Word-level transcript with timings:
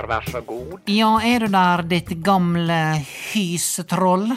Per, 0.00 0.06
vær 0.08 0.30
så 0.30 0.40
god. 0.40 0.78
Ja, 0.88 1.10
er 1.20 1.44
du 1.44 1.50
der, 1.52 1.82
ditt 1.84 2.08
gamle 2.24 2.76
hysetroll? 3.32 4.30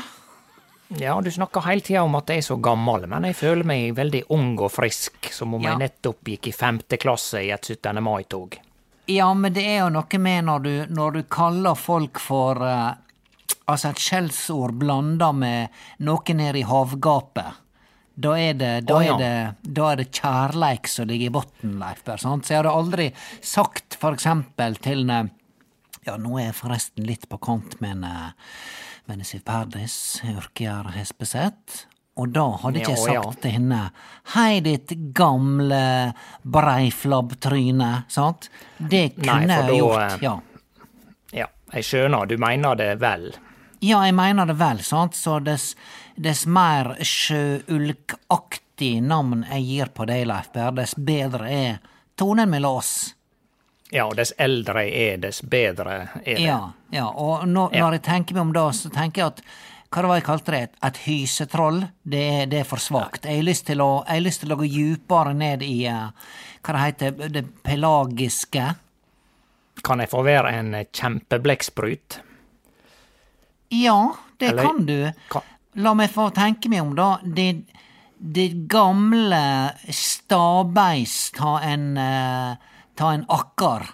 Ja, 0.99 1.13
du 1.21 1.31
snakker 1.31 1.63
hele 1.63 1.81
tida 1.81 2.01
om 2.03 2.17
at 2.19 2.29
jeg 2.29 2.41
er 2.41 2.45
så 2.49 2.57
gammel, 2.59 3.05
men 3.07 3.23
jeg 3.29 3.37
føler 3.39 3.69
meg 3.69 3.93
veldig 3.95 4.25
ung 4.35 4.57
og 4.59 4.73
frisk, 4.73 5.29
som 5.31 5.53
om 5.55 5.63
Ja. 5.63 5.71
jeg 5.71 5.79
nettopp 5.85 6.19
gikk 6.27 6.47
i 6.47 6.51
femte 6.51 6.97
klasse 6.99 7.45
i 7.45 7.51
et 7.51 7.63
17. 7.63 8.03
mai-tog. 8.03 8.57
Ja, 9.07 9.33
men 9.33 9.53
det 9.53 9.63
er 9.63 9.79
jo 9.85 9.89
noe 9.89 10.19
med 10.19 10.45
når 10.45 10.59
du, 10.59 10.85
når 10.89 11.11
du 11.11 11.23
kaller 11.23 11.75
folk 11.75 12.19
for 12.19 12.59
uh, 12.59 12.93
Altså 13.65 13.89
et 13.89 13.99
skjellsord 13.99 14.73
blanda 14.75 15.31
med 15.31 15.69
noe 15.99 16.33
nede 16.35 16.59
i 16.59 16.63
havgapet. 16.67 17.61
Da 18.15 18.33
er 18.37 18.53
det, 18.53 18.81
da 18.87 18.97
oh, 18.97 19.05
ja. 19.05 19.13
er 19.13 19.21
det, 19.21 19.71
da 19.73 19.91
er 19.91 19.95
det 20.01 20.11
kjærleik 20.11 20.87
som 20.87 21.07
ligger 21.07 21.25
i 21.25 21.33
bunnen, 21.33 21.79
Leif 21.79 22.03
Berr. 22.03 22.19
Så 22.19 22.35
jeg 22.49 22.59
hadde 22.59 22.73
aldri 22.75 23.07
sagt 23.41 23.95
for 23.95 24.11
eksempel 24.11 24.75
til 24.83 25.07
en 25.09 25.31
Ja, 26.05 26.17
nå 26.19 26.35
er 26.39 26.45
jeg 26.49 26.55
forresten 26.59 27.03
litt 27.07 27.27
på 27.31 27.37
kant 27.43 27.79
med 27.83 27.91
en 27.97 28.03
eh, 28.03 28.31
med 29.05 29.17
en 29.19 29.23
Siv 29.27 29.41
Perdis, 29.47 29.95
Yrkjar 30.23 30.91
Hespeseth. 30.95 31.85
Og 32.15 32.29
da 32.29 32.43
hadde 32.61 32.77
ikke 32.79 32.91
jeg 32.93 32.99
Ja, 32.99 33.05
sagt 33.05 33.15
ja. 33.15 33.31
til 33.41 33.51
henne 33.55 33.79
Hei, 34.35 34.59
ditt 34.61 34.91
gamle 35.17 36.13
breiflabbtryne, 36.43 38.03
sant? 38.07 38.49
Det 38.77 39.17
Nei, 39.17 39.25
kunne 39.25 39.55
for 39.57 39.71
jeg 39.71 39.79
gjort, 39.79 40.03
eh, 40.03 40.17
ja. 40.21 40.35
Ja, 41.33 41.47
jeg 41.73 41.83
skjønner, 41.89 42.25
du 42.29 42.37
mener 42.37 42.75
det 42.77 42.91
vel. 43.01 43.31
Ja, 43.81 44.03
jeg 44.05 44.13
mener 44.15 44.45
det 44.47 44.55
vel, 44.61 44.79
sant, 44.85 45.15
så 45.17 45.39
dess, 45.43 45.73
dess 46.15 46.45
mer 46.45 46.93
sjøulkaktig 47.01 49.01
navn 49.03 49.43
jeg 49.49 49.61
gir 49.67 49.87
på 49.97 50.05
deg, 50.07 50.27
Leif 50.29 50.51
Berr, 50.53 50.71
dess 50.77 50.93
bedre 50.95 51.49
er 51.49 51.79
tonen 52.15 52.49
mellom 52.53 52.77
oss. 52.79 52.93
Ja, 53.93 54.07
og 54.09 54.15
dess 54.17 54.33
eldre 54.41 54.87
jeg 54.87 55.13
er, 55.13 55.17
dess 55.21 55.43
bedre 55.45 55.97
er 56.23 56.33
det. 56.33 56.39
Ja, 56.41 56.57
ja, 56.89 57.05
og 57.09 57.43
når, 57.47 57.75
når 57.77 57.99
jeg 57.99 58.03
tenker 58.07 58.33
meg 58.39 58.47
om 58.47 58.53
det, 58.55 58.63
så 58.79 58.89
tenker 58.93 59.21
jeg 59.21 59.33
at 59.35 59.43
hva 59.93 60.01
det 60.01 60.09
var 60.09 60.17
jeg 60.17 60.25
kalte 60.25 60.53
det, 60.55 60.61
et, 60.65 60.77
et 60.87 60.97
hysetroll, 61.05 61.83
det, 62.01 62.23
det 62.49 62.63
er 62.63 62.65
for 62.65 62.81
svakt. 62.81 63.27
Jeg 63.29 63.37
har 63.43 63.45
lyst 63.45 63.67
til 63.67 63.83
å, 63.85 63.91
lyst 64.25 64.41
til 64.41 64.55
å 64.55 64.57
gå 64.57 64.65
djupere 64.65 65.35
ned 65.37 65.61
i 65.67 65.83
eh, 65.85 66.07
hva 66.65 66.73
det 66.73 66.81
heter, 66.87 67.29
det 67.35 67.43
pelagiske. 67.61 68.65
Kan 69.85 70.01
jeg 70.01 70.09
få 70.09 70.23
være 70.25 70.55
en 70.57 70.73
kjempeblekksprut? 70.89 72.17
Ja, 73.77 73.99
det 74.41 74.49
Eller- 74.49 74.63
kan 74.63 74.85
du. 74.89 74.97
Kan- 75.29 75.49
La 75.75 75.93
meg 75.97 76.11
få 76.13 76.27
tenke 76.33 76.69
meg 76.69 76.81
om, 76.83 76.91
da. 76.97 77.19
Det, 77.25 77.65
det 78.17 78.49
gamle 78.69 79.73
stabeis 79.89 81.31
har 81.39 81.61
en 81.65 81.87
eh, 81.97 82.72
ta 82.95 83.11
en 83.13 83.25
akkar. 83.29 83.87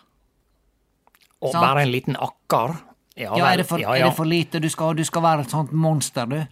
Og 1.39 1.51
Sant. 1.53 1.63
bare 1.63 1.81
en 1.85 1.91
liten 1.91 2.15
akkar? 2.19 2.75
Ja, 3.15 3.33
Ja, 3.37 3.51
er 3.51 3.57
det 3.57 3.67
for, 3.67 3.79
ja, 3.79 3.95
Er 3.95 4.05
det 4.09 4.15
for 4.15 4.25
lite? 4.25 4.59
Du 4.59 4.69
skal, 4.69 4.95
du 4.95 5.03
skal 5.03 5.21
være 5.21 5.41
et 5.41 5.49
sånt 5.51 5.71
monster, 5.71 6.25
du. 6.25 6.45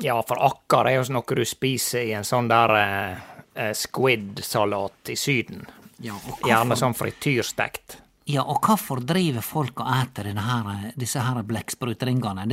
ja, 0.00 0.22
for 0.22 0.38
akkar 0.42 0.86
er 0.86 1.00
jo 1.00 1.12
noe 1.12 1.36
du 1.36 1.44
spiser 1.44 2.02
i 2.06 2.12
en 2.12 2.24
sånn 2.24 2.48
der 2.48 2.74
eh, 2.78 3.18
eh, 3.54 3.72
squid-salat 3.74 5.10
i 5.10 5.16
Syden. 5.16 5.66
Ja, 6.02 6.14
Gjerne 6.46 6.76
sånn 6.76 6.94
frityrstekt. 6.94 7.98
Ja, 8.24 8.44
og 8.46 8.62
hvorfor 8.62 9.00
driver 9.02 9.42
folk 9.42 9.80
og 9.82 9.88
eter 9.90 10.28
her, 10.38 10.92
disse 10.98 11.18
her 11.20 11.42
blekksprutringene? 11.42 12.46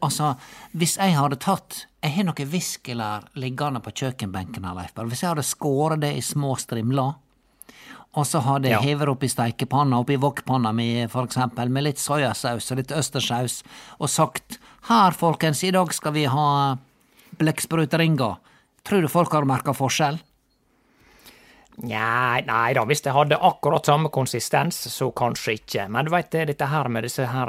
Altså, 0.00 0.34
hvis 0.78 0.96
jeg 0.96 1.16
hadde 1.18 1.36
tatt 1.42 1.86
Jeg 2.02 2.14
har 2.16 2.24
noe 2.24 2.46
viskelær 2.46 3.26
liggende 3.34 3.80
på 3.82 3.90
kjøkkenbenken, 3.90 4.64
her, 4.64 4.74
Leif 4.74 4.94
Hvis 4.94 5.22
jeg 5.22 5.28
hadde 5.32 5.42
skåret 5.46 6.00
det 6.00 6.12
i 6.16 6.22
små 6.22 6.54
strimler, 6.56 7.14
og 8.14 8.26
så 8.28 8.42
hadde 8.44 8.68
det 8.68 8.72
Ja. 8.72 8.80
hevet 8.80 9.08
opp 9.08 9.22
i 9.24 9.28
steikepanna, 9.28 9.98
oppi 9.98 10.16
wokpanna 10.16 10.72
mi 10.72 11.06
eksempel, 11.06 11.68
med 11.70 11.84
litt 11.84 11.98
soyasaus 11.98 12.70
og 12.70 12.76
litt 12.76 12.92
østersaus, 12.92 13.62
og 13.98 14.08
sagt 14.08 14.58
her, 14.88 15.10
folkens, 15.12 15.62
i 15.64 15.70
dag 15.70 15.92
skal 15.94 16.12
vi 16.12 16.24
ha 16.26 16.76
blekkspruteringer. 17.38 18.36
Tror 18.84 19.00
du 19.00 19.08
folk 19.08 19.32
har 19.32 19.44
merka 19.44 19.72
forskjell? 19.72 20.18
Nei, 21.82 22.42
nei 22.44 22.74
da, 22.74 22.84
hvis 22.84 23.00
det 23.00 23.14
hadde 23.14 23.38
akkurat 23.40 23.86
samme 23.88 24.10
konsistens, 24.12 24.76
så 24.92 25.08
kanskje 25.10 25.54
ikke. 25.56 25.88
Men 25.88 26.04
du 26.04 26.10
veit 26.12 26.30
dette 26.30 26.68
her 26.68 26.88
med 26.88 27.06
disse 27.06 27.24
her 27.26 27.48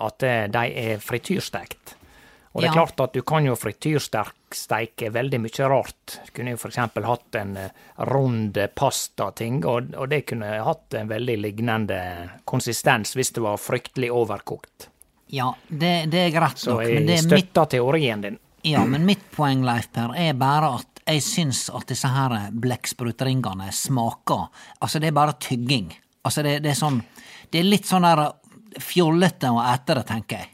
at 0.00 0.22
eh, 0.22 0.46
de 0.48 0.64
er 0.72 0.98
frityrstekt. 0.98 1.97
Og 2.52 2.62
det 2.62 2.70
er 2.70 2.74
Ja. 2.74 2.84
klart 2.84 3.00
at 3.00 3.12
du 3.12 3.22
kan 3.22 3.44
jo 3.44 3.54
frityrsteike 3.54 5.10
veldig 5.12 5.40
mye 5.40 5.68
rart. 5.68 6.18
Du 6.26 6.32
kunne 6.32 6.54
jo 6.54 6.56
eksempel 6.68 7.04
hatt 7.04 7.34
en 7.40 7.56
eh, 7.56 7.70
rund 8.08 8.56
pastating, 8.74 9.64
og, 9.68 9.94
og 9.94 10.08
det 10.08 10.24
kunne 10.26 10.46
hatt 10.64 10.94
en 10.94 11.08
veldig 11.10 11.36
lignende 11.38 11.98
konsistens 12.48 13.14
hvis 13.18 13.32
det 13.36 13.42
var 13.44 13.56
fryktelig 13.60 14.10
overkokt. 14.10 14.88
Ja, 15.28 15.52
det, 15.68 16.10
det 16.10 16.18
er 16.26 16.30
greit 16.32 16.62
nok, 16.66 16.78
men 16.80 16.88
jeg 16.88 17.06
det 17.06 17.18
er 17.18 17.28
mitt 17.28 17.48
støtter 17.52 17.66
teorien 17.76 18.22
din. 18.24 18.38
Ja, 18.64 18.82
men 18.84 19.04
mitt 19.06 19.22
poeng, 19.36 19.60
Leif 19.64 19.90
Per, 19.94 20.14
er 20.18 20.32
bare 20.34 20.72
at 20.80 21.02
jeg 21.08 21.22
syns 21.22 21.68
at 21.72 21.86
disse 21.88 22.08
her 22.10 22.50
blekksprutringene 22.52 23.70
smaker 23.72 24.48
Altså, 24.80 24.98
det 25.00 25.08
er 25.08 25.16
bare 25.16 25.36
tygging. 25.40 25.92
Altså, 26.24 26.42
det, 26.42 26.58
det 26.64 26.72
er 26.74 26.76
sånn 26.76 26.98
Det 27.52 27.60
er 27.62 27.68
litt 27.68 27.86
sånn 27.88 28.04
der 28.04 28.24
fjollete 28.82 29.48
å 29.54 29.62
ete 29.72 29.94
det, 29.96 30.04
tenker 30.10 30.42
jeg. 30.42 30.50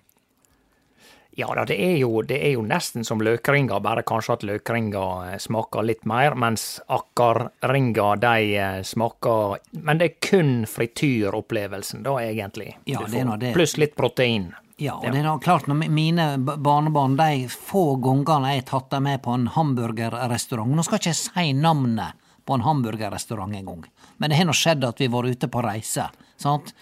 Ja 1.37 1.49
da, 1.55 1.65
det 1.67 1.77
er, 1.83 1.97
jo, 1.99 2.23
det 2.23 2.37
er 2.47 2.53
jo 2.55 2.63
nesten 2.63 3.03
som 3.05 3.23
løkringer, 3.25 3.81
bare 3.83 4.05
kanskje 4.07 4.37
at 4.37 4.45
løkringer 4.47 5.33
eh, 5.33 5.39
smaker 5.43 5.83
litt 5.83 6.05
mer, 6.07 6.37
mens 6.39 6.79
akkarringer 6.87 8.21
de 8.23 8.53
eh, 8.55 8.83
smaker 8.87 9.59
Men 9.83 9.99
det 9.99 10.11
er 10.11 10.29
kun 10.29 10.53
frityropplevelsen, 10.71 12.05
da, 12.07 12.21
egentlig. 12.23 12.77
Ja, 12.85 13.03
du 13.03 13.11
det 13.11 13.19
er 13.19 13.25
får. 13.25 13.31
nå 13.33 13.39
det. 13.43 13.55
Pluss 13.57 13.75
litt 13.83 13.97
protein. 13.99 14.53
Ja, 14.77 14.95
og 14.95 15.11
det 15.11 15.21
er 15.21 15.27
da 15.27 15.35
klart, 15.43 15.67
når 15.71 15.87
mine 15.91 16.29
barnebarn, 16.39 17.19
de 17.19 17.49
få 17.51 17.97
gangene 18.03 18.55
jeg 18.55 18.65
har 18.65 18.71
tatt 18.71 18.95
dem 18.95 19.07
med 19.07 19.23
på 19.23 19.35
en 19.35 19.47
hamburgerrestaurant 19.55 20.75
Nå 20.75 20.83
skal 20.83 20.99
ikke 20.99 21.13
jeg 21.13 21.21
si 21.21 21.53
navnet 21.55 22.19
på 22.45 22.57
en 22.57 22.65
hamburgerrestaurant 22.67 23.55
engang, 23.55 23.85
men 24.19 24.31
det 24.31 24.39
har 24.39 24.49
nå 24.49 24.55
skjedd 24.55 24.83
at 24.85 24.99
vi 25.01 25.07
har 25.07 25.15
vært 25.15 25.39
ute 25.39 25.49
på 25.51 25.63
reise, 25.65 26.09
sant? 26.37 26.75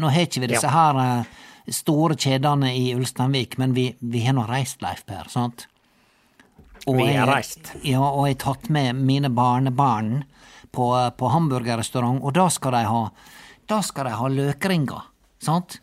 Nå 0.00 0.08
har 0.12 0.24
ikke 0.26 0.42
vi 0.42 0.48
disse 0.50 0.72
her 0.72 1.02
eh, 1.02 1.44
store 1.72 2.16
kjedene 2.16 2.72
i 2.76 2.94
Ulsteinvik, 2.94 3.56
men 3.58 3.74
vi, 3.74 3.88
vi 3.98 4.24
har 4.26 4.36
nå 4.36 4.46
reist, 4.48 4.82
Leif 4.82 5.04
Per, 5.06 5.28
sant? 5.32 5.66
Og 6.86 6.96
Vi 7.00 7.06
har 7.16 7.26
reist. 7.26 7.72
Ja, 7.82 8.04
og 8.04 8.28
jeg 8.28 8.36
har 8.36 8.42
tatt 8.44 8.68
med 8.70 8.94
mine 8.94 9.30
barnebarn 9.34 10.22
på, 10.70 10.86
på 11.18 11.32
hamburgerrestaurant, 11.32 12.22
og 12.22 12.36
da 12.36 12.46
skal 12.52 12.76
de 12.76 12.84
ha 12.86 13.02
Da 13.66 13.80
skal 13.82 14.06
de 14.06 14.12
ha 14.14 14.28
løkringer, 14.30 15.08
sant? 15.42 15.80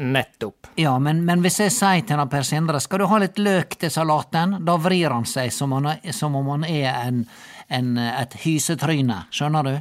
Nettopp. 0.00 0.68
Ja, 0.78 0.92
men, 0.98 1.24
men 1.26 1.42
hvis 1.42 1.58
jeg 1.60 1.72
sier 1.74 2.04
til 2.06 2.16
han 2.16 2.30
Per 2.30 2.46
Sindre 2.46 2.78
skal 2.80 3.02
du 3.02 3.08
ha 3.10 3.18
litt 3.20 3.40
løk 3.42 3.74
til 3.82 3.90
salaten, 3.90 4.60
da 4.64 4.76
vrir 4.80 5.10
han 5.10 5.26
seg 5.28 5.50
som, 5.52 5.74
han, 5.74 5.90
som 6.14 6.38
om 6.38 6.52
han 6.54 6.64
er 6.64 6.88
en, 7.02 7.24
en, 7.68 7.90
et 7.98 8.36
hysetryne, 8.44 9.24
skjønner 9.34 9.66
du? 9.66 9.74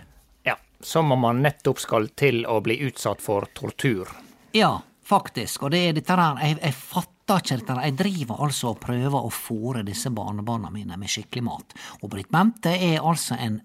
Ja. 0.50 0.58
Som 0.82 1.14
om 1.16 1.24
han 1.30 1.40
nettopp 1.46 1.80
skal 1.80 2.10
til 2.20 2.42
å 2.50 2.58
bli 2.66 2.82
utsatt 2.90 3.22
for 3.22 3.48
tortur. 3.54 4.10
Ja, 4.58 4.80
faktisk, 5.10 5.64
og 5.66 5.72
det 5.74 5.80
er 5.88 5.96
dette 5.98 6.16
der, 6.20 6.38
jeg, 6.46 6.60
jeg 6.62 6.76
fatter 6.78 7.16
ikke 7.40 7.56
dette 7.60 7.74
der, 7.74 7.82
jeg 7.86 7.98
driver 8.00 8.44
altså 8.46 8.72
og 8.74 8.80
prøver 8.82 9.26
å 9.26 9.32
fòre 9.34 9.84
disse 9.86 10.10
barnebarna 10.14 10.72
mine 10.74 10.96
med 10.98 11.12
skikkelig 11.12 11.44
mat, 11.46 11.76
og 12.02 12.10
Britt 12.14 12.30
Bente 12.34 12.72
er 12.74 13.02
altså 13.06 13.38
en, 13.42 13.60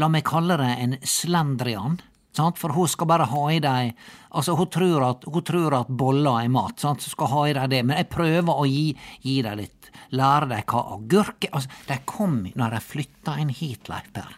la 0.00 0.08
meg 0.12 0.24
kalle 0.28 0.56
det 0.60 0.70
en 0.84 0.96
slendrian, 1.04 1.98
sant, 2.38 2.58
for 2.60 2.72
hun 2.76 2.88
skal 2.88 3.08
bare 3.10 3.26
ha 3.28 3.42
i 3.52 3.58
deg, 3.64 3.92
altså 4.30 4.54
hun 4.56 4.70
tror 4.72 5.04
at, 5.08 5.24
hun 5.28 5.44
tror 5.48 5.76
at 5.80 5.90
boller 6.00 6.44
er 6.46 6.52
mat, 6.54 6.76
sant, 6.80 7.02
så 7.04 7.12
skal 7.12 7.32
ha 7.32 7.46
i 7.50 7.56
deg 7.58 7.72
det, 7.74 7.82
men 7.88 8.00
jeg 8.00 8.10
prøver 8.12 8.52
å 8.52 8.68
gi, 8.68 8.86
gi 9.24 9.38
deg 9.44 9.58
litt, 9.60 9.90
lære 10.16 10.48
deg 10.52 10.68
hva 10.72 10.84
agurk 10.96 11.48
er, 11.48 11.56
altså, 11.58 11.80
de 11.88 11.98
kom, 12.08 12.38
når 12.56 12.76
de 12.76 12.84
flytta 12.84 13.36
inn 13.42 13.50
hit, 13.52 13.88
Leif 13.92 14.08
Per, 14.16 14.36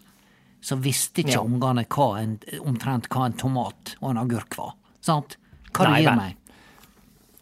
så 0.60 0.76
visste 0.76 1.22
ikke 1.22 1.38
Ja. 1.38 1.44
ungene 1.46 1.86
hva 1.88 2.08
en, 2.20 2.34
omtrent 2.66 3.06
hva 3.12 3.28
en 3.30 3.38
tomat 3.38 3.94
og 4.00 4.10
en 4.10 4.22
agurk 4.24 4.58
var, 4.58 4.74
sant? 5.04 5.36
Hva 5.72 5.86
Nei, 5.88 5.96
du 6.00 6.04
gir 6.08 6.16
meg? 6.18 6.36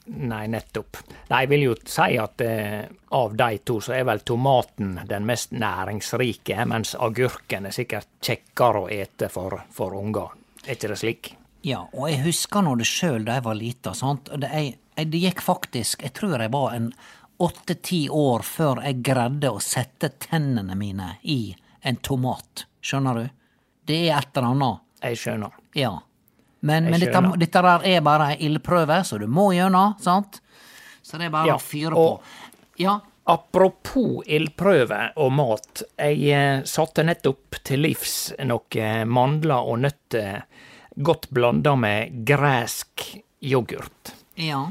Nei, 0.09 0.47
nettopp. 0.49 0.97
Nei, 1.29 1.43
jeg 1.45 1.49
vil 1.51 1.65
jo 1.67 1.75
si 1.85 2.15
at 2.17 2.41
eh, 2.41 2.87
av 3.13 3.35
de 3.37 3.59
to 3.69 3.77
så 3.85 3.93
er 3.99 4.07
vel 4.09 4.23
tomaten 4.25 4.95
den 5.09 5.27
mest 5.29 5.53
næringsrike, 5.53 6.65
mens 6.71 6.95
agurken 6.97 7.69
er 7.69 7.77
sikkert 7.77 8.09
kjekkere 8.25 8.87
å 8.87 8.89
ete 8.89 9.29
for, 9.33 9.59
for 9.75 9.97
unger. 9.99 10.33
Er 10.65 10.79
ikke 10.79 10.89
det 10.95 10.99
slik? 11.03 11.31
Ja, 11.67 11.83
og 11.93 12.09
jeg 12.09 12.23
husker 12.25 12.65
nå 12.65 12.73
det 12.81 12.87
sjøl 12.89 13.27
da 13.27 13.37
jeg 13.37 13.45
var 13.51 13.59
lita, 13.59 13.93
sant, 13.97 14.31
det, 14.41 14.49
det 14.97 15.21
gikk 15.27 15.43
faktisk, 15.45 16.07
jeg 16.07 16.15
tror 16.17 16.39
jeg 16.41 16.55
var 16.55 16.77
en 16.77 16.93
åtte-ti 17.39 18.07
år 18.11 18.43
før 18.47 18.81
jeg 18.87 19.03
greide 19.07 19.51
å 19.53 19.61
sette 19.63 20.15
tennene 20.23 20.75
mine 20.79 21.17
i 21.23 21.53
en 21.87 21.99
tomat, 22.03 22.65
skjønner 22.81 23.21
du? 23.21 23.29
Det 23.89 23.99
er 24.09 24.17
et 24.23 24.37
eller 24.37 24.55
annet, 24.55 24.85
Jeg 25.05 25.21
skjønner. 25.21 25.59
ja. 25.75 25.99
Men, 26.61 26.89
men 26.91 27.01
dette, 27.01 27.21
dette 27.39 27.63
der 27.63 27.85
er 27.87 28.01
bare 28.03 28.33
ei 28.33 28.41
ildprøve, 28.49 29.03
så 29.07 29.19
du 29.21 29.27
må 29.31 29.53
gjennom, 29.55 29.95
sant? 30.03 30.41
Så 31.03 31.21
det 31.21 31.29
er 31.29 31.35
bare 31.37 31.53
Ja, 31.53 31.55
å 31.57 31.63
fyre 31.63 31.95
på. 31.95 32.09
Ja, 32.83 32.99
Apropos 33.29 34.23
ildprøve 34.25 35.11
og 35.21 35.33
mat. 35.37 35.83
Jeg 36.01 36.31
eh, 36.33 36.63
satte 36.65 37.05
nettopp 37.05 37.59
til 37.61 37.83
livs 37.85 38.33
noen 38.41 39.11
mandler 39.13 39.69
og 39.69 39.83
nøtter 39.83 40.47
godt 40.97 41.29
blanda 41.31 41.75
med 41.77 42.23
gresk 42.25 43.05
yoghurt. 43.45 44.15
ja. 44.35 44.67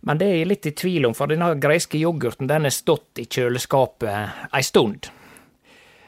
Men 0.00 0.20
det 0.20 0.28
er 0.30 0.36
jeg 0.38 0.46
litt 0.46 0.66
i 0.70 0.72
tvil 0.78 1.08
om, 1.08 1.14
for 1.18 1.26
denne 1.26 1.48
greske 1.58 1.98
yoghurten 1.98 2.46
den 2.46 2.68
har 2.68 2.72
stått 2.72 3.18
i 3.18 3.24
kjøleskapet 3.26 4.46
ei 4.54 4.62
stund. 4.62 5.08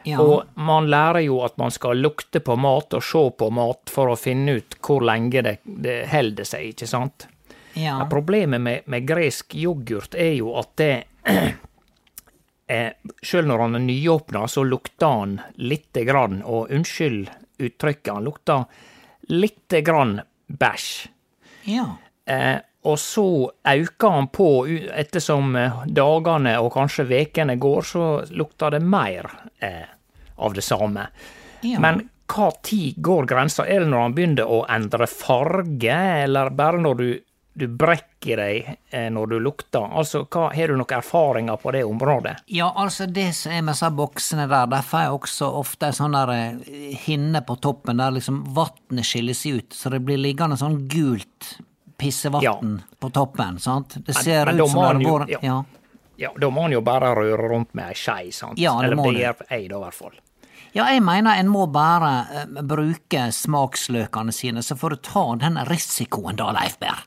Ja. 0.05 0.21
Og 0.23 0.49
man 0.55 0.89
lærer 0.91 1.25
jo 1.27 1.41
at 1.45 1.59
man 1.61 1.73
skal 1.75 2.01
lukte 2.01 2.41
på 2.41 2.57
mat 2.57 2.95
og 2.97 3.05
se 3.05 3.25
på 3.37 3.51
mat 3.53 3.93
for 3.93 4.13
å 4.13 4.17
finne 4.19 4.59
ut 4.61 4.79
hvor 4.81 5.05
lenge 5.05 5.43
det, 5.45 5.59
det 5.65 5.99
holder 6.13 6.49
seg, 6.49 6.73
ikke 6.73 6.89
sant? 6.91 7.27
ja. 7.75 7.99
Ja, 7.99 8.07
problemet 8.11 8.61
med, 8.61 8.87
med 8.91 9.07
gresk 9.07 9.55
yoghurt 9.55 10.15
er 10.19 10.33
jo 10.35 10.55
at 10.59 10.73
det 10.81 10.95
eh, 12.75 12.93
Sjøl 13.23 13.47
når 13.47 13.65
han 13.67 13.79
er 13.79 13.85
nyåpna, 13.85 14.47
så 14.49 14.65
lukter 14.67 15.21
han 15.21 15.37
lite 15.61 16.05
grann, 16.09 16.41
og 16.43 16.73
unnskyld 16.75 17.31
uttrykket, 17.61 18.15
han 18.15 18.27
lukter 18.27 18.65
lite 19.31 19.83
grann 19.87 20.21
bæsj. 20.47 21.09
ja. 21.71 21.93
Eh, 22.27 22.59
og 22.83 22.97
så 22.99 23.27
aukar 23.69 24.15
han 24.15 24.29
på 24.33 24.51
ettersom 24.97 25.53
dagene 25.55 26.21
dagane 26.21 26.57
og 26.61 26.73
kanskje 26.75 27.09
vekene 27.11 27.57
går, 27.61 27.83
så 27.83 28.05
lukter 28.31 28.77
det 28.77 28.81
mer 28.81 29.29
eh, 29.59 29.89
av 30.37 30.55
det 30.55 30.65
samme. 30.65 31.09
Ja. 31.61 31.81
Men 31.81 32.09
hva 32.31 32.51
tid 32.63 33.01
går 33.03 33.27
grensa? 33.27 33.67
Er 33.67 33.85
det 33.85 33.91
når 33.91 34.07
han 34.07 34.15
begynner 34.15 34.53
å 34.53 34.63
endre 34.71 35.09
farge, 35.11 35.99
eller 36.25 36.53
bare 36.57 36.81
når 36.81 37.01
du, 37.01 37.09
du 37.59 37.67
brekker 37.69 38.41
deg 38.41 38.69
eh, 38.91 39.09
når 39.13 39.33
du 39.33 39.39
lukter? 39.43 39.85
Altså, 39.85 40.23
hva, 40.31 40.49
Har 40.55 40.71
du 40.71 40.79
noen 40.79 40.99
erfaringer 41.01 41.61
på 41.61 41.75
det 41.77 41.85
området? 41.85 42.37
Ja, 42.47 42.71
altså 42.77 43.09
det 43.11 43.33
som 43.37 43.53
er 43.53 43.65
med 43.67 43.75
disse 43.75 43.91
boksene 43.93 44.47
der, 44.51 44.71
der 44.71 44.87
får 44.87 45.05
jeg 45.05 45.17
også 45.19 45.51
ofte 45.61 45.91
ei 45.91 45.99
sånn 45.99 46.17
der 46.17 46.37
eh, 46.37 46.95
hinne 47.07 47.43
på 47.45 47.59
toppen 47.61 48.01
der 48.01 48.15
liksom 48.17 48.45
vannet 48.57 49.09
skiller 49.09 49.37
seg 49.37 49.61
ut, 49.61 49.75
så 49.77 49.93
det 49.93 50.05
blir 50.07 50.23
liggende 50.23 50.61
sånn 50.61 50.87
gult 50.89 51.57
pissevann 52.01 52.79
på 53.01 53.11
toppen, 53.15 53.61
sant? 53.63 53.99
Det 54.07 54.17
ser 54.17 54.51
men 54.51 54.61
ut 54.61 54.65
men, 54.65 54.73
som 54.73 54.81
det 54.81 54.89
har 54.89 55.21
vært 55.21 55.37
ja. 55.37 55.43
ja. 55.43 55.59
Ja, 56.21 56.33
Da 56.37 56.51
må 56.53 56.67
han 56.67 56.75
jo 56.75 56.83
bare 56.85 57.15
røre 57.17 57.47
rundt 57.49 57.71
med 57.79 57.95
ei 57.95 57.97
skei, 57.97 58.27
sant? 58.37 58.59
Ja, 58.61 58.75
eller 58.85 58.99
det 58.99 59.15
gjør 59.23 59.39
jeg, 59.49 59.71
da, 59.71 59.79
i 59.79 59.85
hvert 59.87 59.97
fall. 59.97 60.19
Ja, 60.77 60.85
jeg 60.93 61.01
mener 61.03 61.39
en 61.41 61.49
må 61.51 61.65
bare 61.73 62.11
uh, 62.45 62.61
bruke 62.63 63.23
smaksløkene 63.35 64.35
sine, 64.35 64.63
så 64.63 64.77
får 64.79 64.95
du 64.95 65.01
ta 65.09 65.25
den 65.41 65.57
risikoen 65.67 66.37
da, 66.39 66.51
Leif 66.55 66.77
Berr. 66.83 67.01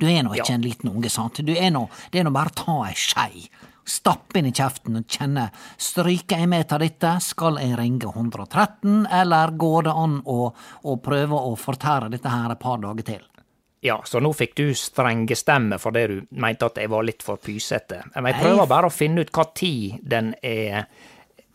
Du 0.00 0.06
er 0.08 0.22
nå 0.24 0.32
ikke 0.32 0.54
Ja. 0.54 0.54
en 0.54 0.62
liten 0.64 0.88
unge, 0.88 1.10
sant? 1.12 1.42
Du 1.44 1.52
er 1.52 1.68
nå, 1.74 1.82
det 2.12 2.22
er 2.22 2.24
nå 2.24 2.32
bare 2.32 2.48
å 2.54 2.56
ta 2.62 2.76
ei 2.86 2.94
skei, 2.96 3.42
stappe 3.84 4.38
inn 4.38 4.48
i 4.48 4.54
kjeften 4.54 4.96
og 5.00 5.10
kjenne 5.10 5.48
stryker 5.76 6.38
jeg 6.40 6.48
med 6.48 6.72
av 6.72 6.80
dette, 6.80 7.10
skal 7.26 7.58
jeg 7.60 7.76
ringe 7.76 8.08
113, 8.08 9.02
eller 9.10 9.50
går 9.60 9.88
det 9.90 9.96
an 10.04 10.20
å, 10.24 10.38
å 10.86 10.96
prøve 11.02 11.42
å 11.50 11.56
fortære 11.58 12.08
dette 12.14 12.30
her 12.32 12.54
et 12.54 12.62
par 12.62 12.78
dager 12.80 13.02
til? 13.10 13.26
Ja, 13.80 14.02
så 14.04 14.20
nå 14.20 14.32
fikk 14.36 14.58
du 14.58 14.66
strenge 14.76 15.36
stemme 15.38 15.78
fordi 15.80 16.02
du 16.10 16.18
mente 16.36 16.68
at 16.68 16.76
jeg 16.82 16.90
var 16.92 17.06
litt 17.06 17.24
for 17.24 17.40
pysete. 17.40 18.02
Men 18.14 18.28
jeg 18.28 18.42
prøver 18.42 18.68
bare 18.68 18.90
å 18.90 18.92
finne 18.92 19.24
ut 19.24 19.32
hva 19.32 19.46
tid 19.56 20.02
den 20.04 20.34
er, 20.44 20.84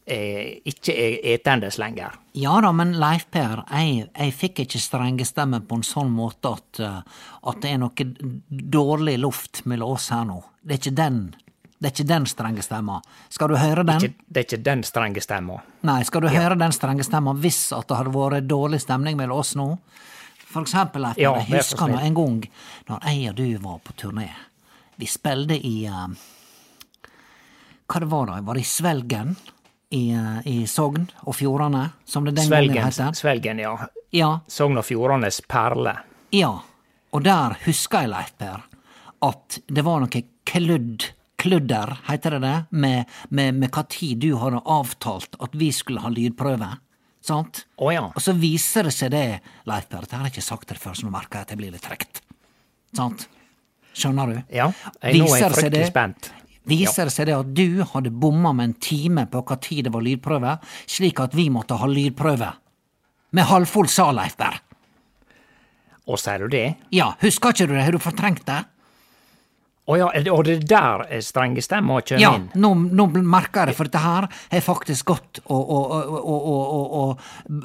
er 0.09 0.39
ikke 0.65 0.95
er 0.97 1.19
etende 1.35 1.69
lenger. 1.77 2.17
Ja 2.33 2.57
da, 2.65 2.71
men 2.73 2.95
Leif 3.01 3.27
Per, 3.33 3.61
jeg, 3.69 4.07
jeg 4.09 4.33
fikk 4.33 4.63
ikke 4.65 4.81
strengestemme 4.81 5.61
på 5.69 5.77
en 5.77 5.85
sånn 5.85 6.09
måte 6.13 6.55
at, 6.57 6.81
eh, 6.81 7.23
at 7.45 7.61
det 7.61 7.75
er 7.75 7.81
noe 7.83 8.09
dårlig 8.49 9.19
luft 9.21 9.61
mellom 9.69 9.93
oss 9.93 10.09
her 10.15 10.25
nå. 10.25 10.41
Det 10.65 10.79
er 10.79 10.81
ikke 10.81 10.95
den. 10.97 11.21
Det 11.75 11.91
er 11.91 11.93
ikke 11.93 12.07
den 12.09 12.25
strenge 12.25 12.65
stemma. 12.65 12.97
Skal 13.29 13.53
du 13.53 13.59
høre 13.61 13.85
den? 13.85 14.01
Ikke, 14.01 14.25
det 14.25 14.41
er 14.41 14.49
ikke 14.49 14.63
den 14.65 14.81
strenge 14.87 15.21
stemma. 15.21 15.61
Nei, 15.85 16.01
skal 16.09 16.25
du 16.25 16.31
høre 16.33 16.57
den 16.57 16.73
strenge 16.73 17.05
stemma 17.05 17.35
hvis 17.37 17.67
at 17.77 17.85
det 17.91 18.01
hadde 18.01 18.15
vært 18.15 18.49
dårlig 18.49 18.81
stemning 18.81 19.19
mellom 19.19 19.43
oss 19.45 19.53
nå? 19.59 19.69
For 20.55 20.63
eksempel, 20.63 21.03
Leif 21.03 21.17
Ja, 21.19 21.33
jeg 21.41 21.59
husker 21.59 21.89
nå 21.91 21.97
en 21.99 22.13
gang 22.15 22.35
når 22.87 23.01
jeg 23.09 23.31
og 23.33 23.35
du 23.35 23.47
var 23.59 23.79
på 23.83 23.95
turné. 23.99 24.29
Vi 24.95 25.07
spilte 25.11 25.57
i 25.59 25.73
uh, 25.91 26.05
Hva 27.91 27.99
det 27.99 28.07
var 28.07 28.29
da? 28.29 28.37
Var 28.47 28.55
det 28.55 28.63
i 28.63 28.69
Svelgen? 28.69 29.33
I, 29.91 30.03
uh, 30.15 30.39
i 30.47 30.61
Sogn 30.67 31.09
og 31.27 31.35
Fjordane, 31.35 31.89
som 32.07 32.23
det 32.23 32.37
den 32.37 32.47
gangen 32.47 32.71
Svelgen, 32.71 33.09
het? 33.09 33.19
Svelgen, 33.19 33.59
ja. 33.65 33.73
Ja, 34.15 34.31
Sogn 34.47 34.79
og 34.79 34.87
Fjordanes 34.87 35.41
perle. 35.43 35.97
Ja, 36.31 36.53
og 37.11 37.27
der 37.27 37.59
husker 37.65 38.05
jeg, 38.05 38.13
Leif 38.15 38.31
Per, 38.39 38.63
at 39.27 39.59
det 39.67 39.83
var 39.83 40.05
noe 40.05 40.23
kludd, 40.47 41.09
kludder, 41.35 41.97
heter 42.07 42.37
det 42.37 42.41
det, 42.47 42.55
med, 42.71 43.11
med, 43.27 43.59
med 43.59 43.75
hva 43.75 43.83
tid 43.91 44.23
du 44.23 44.37
hadde 44.39 44.63
avtalt 44.63 45.35
at 45.43 45.59
vi 45.59 45.73
skulle 45.75 46.03
ha 46.07 46.15
lydprøve. 46.15 46.77
Sant? 47.25 47.63
Oh, 47.81 47.89
ja. 47.89 48.03
Og 48.11 48.21
så 48.21 48.35
viser 48.37 48.85
det 48.85 48.93
seg 48.93 49.09
det, 49.15 49.25
Leif 49.65 49.87
Berre, 49.89 50.05
dette 50.05 50.17
har 50.19 50.27
jeg 50.27 50.35
ikke 50.35 50.45
sagt 50.45 50.67
til 50.69 50.77
deg 50.77 50.83
før, 50.83 50.97
så 50.97 51.07
nå 51.07 51.13
merker 51.15 51.39
jeg 51.39 51.47
at 51.47 51.53
jeg 51.55 51.61
blir 51.61 51.73
litt 51.73 51.85
trekt. 51.85 52.21
Sant? 52.95 53.25
Skjønner 53.95 54.29
du? 54.29 54.35
Ja, 54.53 54.67
jeg, 54.99 55.21
nå 55.23 55.29
er 55.31 55.45
jeg 55.45 55.55
fryktelig 55.55 55.87
spent. 55.89 56.29
Viser 56.69 57.09
det 57.09 57.13
seg 57.13 57.29
det 57.29 57.35
at 57.37 57.49
du 57.57 57.81
hadde 57.91 58.11
bomma 58.13 58.51
med 58.57 58.71
en 58.71 58.77
time 58.81 59.25
på 59.29 59.41
hva 59.45 59.57
tid 59.61 59.87
det 59.87 59.93
var 59.93 60.05
lydprøve, 60.05 60.55
slik 60.89 61.21
at 61.23 61.35
vi 61.37 61.47
måtte 61.53 61.77
ha 61.81 61.89
lydprøve? 61.89 62.51
Med 63.35 63.49
halvfull 63.49 63.89
sal, 63.91 64.17
Leif 64.17 64.37
Per. 64.39 64.61
Og 66.05 66.21
sier 66.21 66.45
du 66.45 66.53
det? 66.53 66.65
Ja, 66.93 67.13
husker 67.21 67.53
ikke 67.53 67.69
du 67.69 67.73
det? 67.73 67.85
Har 67.87 67.95
du 67.95 68.01
fortrengt 68.01 68.45
det? 68.45 68.61
Å 69.87 69.97
ja, 69.99 70.07
er 70.17 70.23
det- 70.25 70.31
og 70.33 70.43
det 70.45 70.53
er 70.55 70.65
der 70.65 71.05
eh, 71.13 71.19
strengestemma 71.21 71.99
kommer 72.01 72.21
Ja, 72.21 72.35
inn? 72.35 72.47
nå, 72.55 72.71
nå 72.91 73.05
merker 73.21 73.61
jeg 73.61 73.67
det, 73.67 73.75
for 73.77 73.83
dette 73.85 74.01
her 74.01 74.27
har 74.51 74.61
faktisk 74.65 75.05
gått 75.05 75.39
og, 75.45 75.69
og, 75.69 75.91
og, 76.25 76.93
og, 77.01 77.19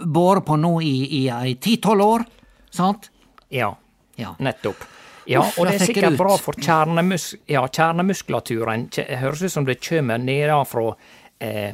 båret 0.07 0.45
på 0.45 0.59
nå 0.61 0.75
i, 0.85 1.55
ti-tolv 1.61 2.03
år, 2.05 2.25
sant? 2.71 3.09
Ja, 3.51 3.75
Ja. 4.17 4.35
nettopp. 4.39 4.85
Ja, 5.27 5.41
Uff, 5.41 5.59
og 5.59 5.67
det 5.69 5.81
er 5.81 5.87
sikkert 5.87 6.17
bra 6.19 6.37
for 6.37 6.53
kjernemus 6.59 7.35
ja, 7.49 7.63
kjernemuskulaturen. 7.69 8.89
Det 8.91 9.07
Høres 9.21 9.43
ut 9.43 9.53
som 9.53 9.65
det 9.65 9.79
kommer 9.81 10.19
nedenfra 10.19 10.95
eh, 11.41 11.73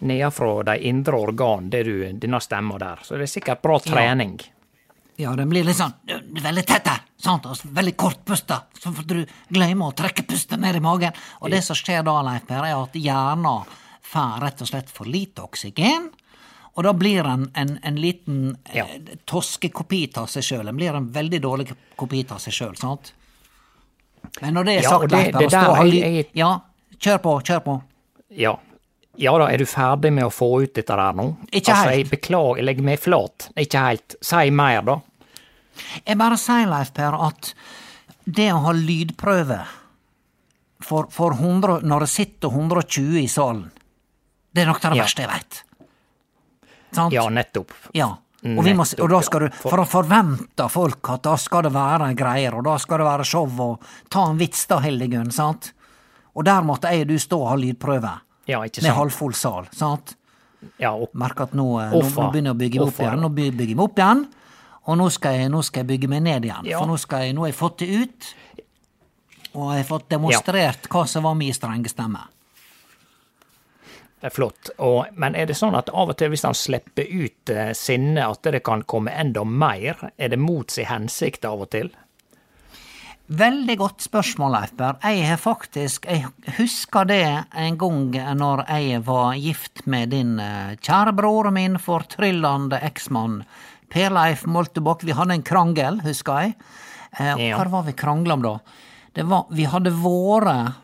nedenfra 0.00 0.62
de 0.64 0.78
indre 0.88 1.14
organ, 1.18 1.68
det 1.70 1.84
du, 1.84 2.12
denne 2.12 2.40
stemma 2.40 2.78
der. 2.78 2.98
Så 3.02 3.16
det 3.18 3.22
er 3.28 3.32
sikkert 3.40 3.62
bra 3.62 3.78
trening. 3.78 4.38
Ja, 4.40 4.61
den 5.16 5.48
blir 5.48 5.64
litt 5.64 5.76
sånn 5.76 5.92
veldig 6.42 6.64
tett 6.66 6.86
her, 6.88 7.00
sant? 7.20 7.44
Og 7.46 7.56
veldig 7.64 7.96
kortpusta, 7.96 8.62
så 8.78 8.92
får 8.92 9.06
du 9.06 9.26
glemmer 9.52 9.90
å 9.92 9.94
trekke 9.94 10.24
pusten 10.26 10.60
ned 10.60 10.76
i 10.76 10.80
magen. 10.80 11.12
Og 11.40 11.50
det 11.50 11.62
som 11.64 11.76
skjer 11.76 12.02
da, 12.04 12.22
Leif 12.22 12.46
Per, 12.48 12.64
er 12.64 12.74
at 12.82 12.92
hjernen 12.98 13.64
får 14.02 14.40
rett 14.42 14.60
og 14.64 14.68
slett 14.68 14.90
for 14.90 15.04
lite 15.06 15.42
oksygen. 15.44 16.10
Og 16.74 16.84
da 16.84 16.92
blir 16.96 17.24
en, 17.28 17.50
en, 17.54 17.78
en 17.84 17.96
liten 18.00 18.56
Ja. 18.72 18.86
eh, 18.86 19.16
toskekopi 19.28 20.06
av 20.16 20.26
seg 20.32 20.42
sjøl. 20.42 20.64
Den 20.64 20.76
blir 20.76 20.94
en 20.96 21.10
veldig 21.12 21.40
dårlig 21.44 21.68
kopi 22.00 22.24
av 22.30 22.38
seg 22.40 22.52
sjøl, 22.56 22.76
sant? 22.80 23.12
Men 24.40 24.54
når 24.54 24.64
det 24.64 24.72
er 24.78 24.82
Ja, 24.82 24.90
sagt, 24.90 25.02
og 25.04 25.08
det- 25.10 25.16
Leif 25.18 25.32
Per, 25.32 25.40
det 25.40 25.50
der 25.50 25.76
er- 25.76 25.84
ly- 25.84 26.00
jeg- 26.00 26.30
Ja, 26.34 26.60
kjør 26.98 27.18
på, 27.22 27.42
kjør 27.44 27.60
på. 27.64 27.82
Ja. 28.30 28.56
Ja 29.20 29.34
da, 29.38 29.50
er 29.52 29.60
du 29.60 29.66
ferdig 29.68 30.12
med 30.14 30.24
å 30.24 30.32
få 30.32 30.48
ut 30.62 30.72
dette 30.74 30.96
der 30.96 31.16
nå? 31.18 31.26
Ikke 31.50 31.74
altså, 31.74 31.90
helt. 31.90 31.98
Jeg 31.98 32.10
beklager, 32.14 32.60
jeg 32.62 32.64
legger 32.70 32.86
meg 32.86 33.00
flat. 33.02 33.48
Ikke 33.60 33.82
helt. 33.84 34.16
Si 34.24 34.50
mer, 34.54 34.80
da. 34.88 34.96
Jeg 36.06 36.18
bare 36.20 36.38
sier, 36.40 36.68
Leif 36.70 36.92
Per, 36.96 37.16
at 37.28 37.52
det 38.24 38.48
å 38.54 38.62
ha 38.64 38.72
lydprøve 38.76 39.60
for, 40.82 41.08
for 41.12 41.36
100, 41.36 41.82
når 41.88 42.06
det 42.06 42.10
sitter 42.12 42.48
120 42.56 43.20
i 43.22 43.28
salen, 43.30 43.66
det 44.52 44.64
er 44.64 44.68
nok 44.72 44.80
det 44.82 44.96
Ja. 44.96 45.04
verste 45.04 45.24
jeg 45.24 45.30
veit. 45.32 45.62
Sant? 46.92 47.12
Ja, 47.14 47.28
nettopp. 47.32 47.72
Ja. 47.96 48.10
Og, 48.42 48.64
vi 48.66 48.72
må, 48.74 48.82
og 48.82 49.08
da 49.12 49.20
skal 49.22 49.44
du, 49.46 49.52
for 49.54 49.78
å 49.78 49.86
forvente 49.86 50.66
folk 50.68 51.12
at 51.14 51.22
da 51.22 51.36
skal 51.38 51.62
det 51.68 51.70
være 51.76 52.08
greier, 52.18 52.56
og 52.58 52.64
da 52.66 52.74
skal 52.82 52.98
det 52.98 53.06
være 53.06 53.24
show, 53.28 53.46
og 53.62 53.84
ta 54.10 54.24
en 54.28 54.40
vits 54.40 54.66
da, 54.66 54.80
Hildegunn, 54.82 55.30
sant? 55.32 55.70
Og 56.34 56.44
der 56.48 56.64
måtte 56.66 56.90
jeg 56.90 57.04
og 57.06 57.12
du 57.12 57.18
stå 57.22 57.38
og 57.38 57.48
ha 57.52 57.56
lydprøve. 57.60 58.12
Ja, 58.50 58.62
ikke 58.66 58.82
Med 58.82 58.96
halvfull 58.96 59.34
sal, 59.38 59.68
sant? 59.76 60.16
Ja, 60.78 60.92
og, 60.94 61.10
Merker 61.18 61.48
at 61.48 61.56
nå, 61.58 61.66
eh, 61.82 61.94
nå, 61.94 62.02
nå 62.02 62.28
begynner 62.30 62.52
jeg 62.52 62.56
å 62.56 62.60
bygge 62.60 62.80
meg 62.80 62.92
opp 62.92 63.00
igjen. 63.02 63.22
Nå 63.22 63.30
bygger 63.36 63.66
jeg 63.66 63.78
meg 63.78 63.84
opp 63.84 64.02
igjen, 64.02 64.22
og 64.82 64.98
nå 64.98 65.08
skal 65.14 65.38
jeg, 65.38 65.50
nå 65.52 65.62
skal 65.66 65.82
jeg 65.82 65.90
bygge 65.92 66.10
meg 66.10 66.22
ned 66.26 66.46
igjen. 66.48 66.68
Ja. 66.70 66.82
For 66.82 66.90
nå, 66.90 66.98
jeg, 66.98 67.34
nå 67.34 67.44
har 67.44 67.52
jeg 67.52 67.58
fått 67.58 67.82
det 67.82 67.88
ut, 68.02 68.28
og 69.52 69.72
jeg 69.74 69.82
har 69.82 69.88
fått 69.90 70.06
demonstrert 70.14 70.86
hva 70.90 71.02
som 71.10 71.26
var 71.26 71.34
min 71.38 71.54
strenge 71.54 71.90
stemme. 71.92 72.22
det 74.22 74.30
er 74.30 74.34
flott. 74.34 74.70
Og, 74.78 75.10
men 75.18 75.34
er 75.34 75.50
det 75.50 75.58
sånn 75.58 75.74
at 75.74 75.90
av 75.90 76.14
og 76.14 76.18
til 76.18 76.30
hvis 76.30 76.46
han 76.46 76.54
slipper 76.54 77.10
ut 77.10 77.52
sinnet, 77.74 78.22
at 78.22 78.52
det 78.54 78.62
kan 78.66 78.86
komme 78.86 79.14
enda 79.18 79.42
mer? 79.44 80.10
Er 80.16 80.30
det 80.30 80.38
mot 80.38 80.70
sin 80.70 80.86
hensikt 80.86 81.44
av 81.44 81.66
og 81.66 81.72
til? 81.74 81.90
Veldig 83.30 83.76
godt 83.78 84.02
spørsmål, 84.02 84.52
Leif 84.56 84.72
Berr. 84.76 84.96
Jeg 85.06 85.26
har 85.28 85.38
faktisk 85.40 86.06
Jeg 86.10 86.26
husker 86.58 87.06
det 87.06 87.44
en 87.54 87.78
gang 87.78 88.10
når 88.36 88.64
jeg 88.68 89.04
var 89.06 89.34
gift 89.38 89.86
med 89.86 90.10
din 90.10 90.38
eh, 90.42 90.74
kjære 90.82 91.14
bror 91.16 91.50
min 91.54 91.78
fortryllende 91.78 92.80
eksmann 92.82 93.44
Per 93.92 94.10
Leif 94.10 94.44
Moltebakk. 94.46 95.04
Vi 95.06 95.12
hadde 95.12 95.36
en 95.38 95.42
krangel, 95.46 96.00
husker 96.02 96.40
jeg. 96.42 96.54
Eh, 97.18 97.34
Ja. 97.48 97.56
Hva 97.58 97.70
var 97.70 97.82
vi 97.84 97.92
krangla 97.92 98.34
om 98.34 98.42
da? 98.42 98.58
Det 99.14 99.24
var 99.24 99.46
Vi 99.50 99.64
hadde 99.64 99.90
vært 99.92 100.74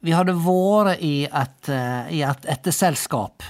Vi 0.00 0.12
hadde 0.12 0.32
vært 0.32 1.02
i 1.02 1.24
et, 1.26 1.68
eh, 1.68 2.12
i 2.14 2.22
et 2.22 2.46
etterselskap. 2.46 3.42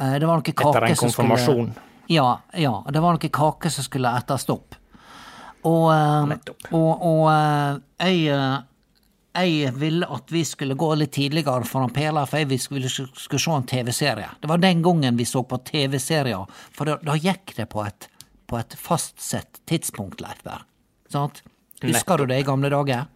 Eh, 0.00 0.18
Det 0.18 0.26
var 0.26 0.36
noe 0.36 0.42
kake 0.42 0.68
Etter 0.68 0.88
en 0.88 0.96
konfirmasjon? 0.96 1.72
skulle. 1.72 1.82
Ja, 2.08 2.38
ja. 2.52 2.82
Det 2.90 3.00
var 3.00 3.12
noe 3.12 3.28
kake 3.30 3.70
som 3.70 3.84
skulle 3.84 4.08
etterstopp. 4.18 4.74
opp. 4.74 4.83
Og, 5.64 5.88
eh, 5.94 6.36
og, 6.76 7.04
og 7.08 7.26
eh, 7.32 7.78
jeg, 8.04 8.26
eh, 8.34 8.56
jeg 9.34 9.72
ville 9.80 10.08
at 10.12 10.32
vi 10.32 10.44
skulle 10.44 10.76
gå 10.78 10.90
litt 11.00 11.14
tidligere 11.16 11.64
foran 11.68 11.92
Pela, 11.94 12.26
for 12.28 12.42
jeg 12.42 12.50
ville 12.52 12.60
skulle, 12.60 12.90
skulle 12.90 13.42
se 13.42 13.54
en 13.54 13.66
TV-serie. 13.68 14.28
Det 14.40 14.50
var 14.50 14.60
den 14.62 14.82
gangen 14.84 15.16
vi 15.16 15.26
så 15.28 15.42
på 15.48 15.58
TV-serier, 15.64 16.44
for 16.72 16.90
da, 16.90 16.98
da 17.02 17.16
gikk 17.16 17.56
det 17.56 17.66
på 17.72 17.84
et, 17.86 18.08
på 18.46 18.60
et 18.60 18.76
fastsett 18.78 19.62
tidspunkt, 19.70 20.20
Leif 20.24 20.44
Berr. 20.44 20.66
Sant? 21.12 21.42
Husker 21.84 22.20
du 22.20 22.28
det 22.30 22.40
i 22.42 22.46
gamle 22.46 22.70
dager? 22.72 23.08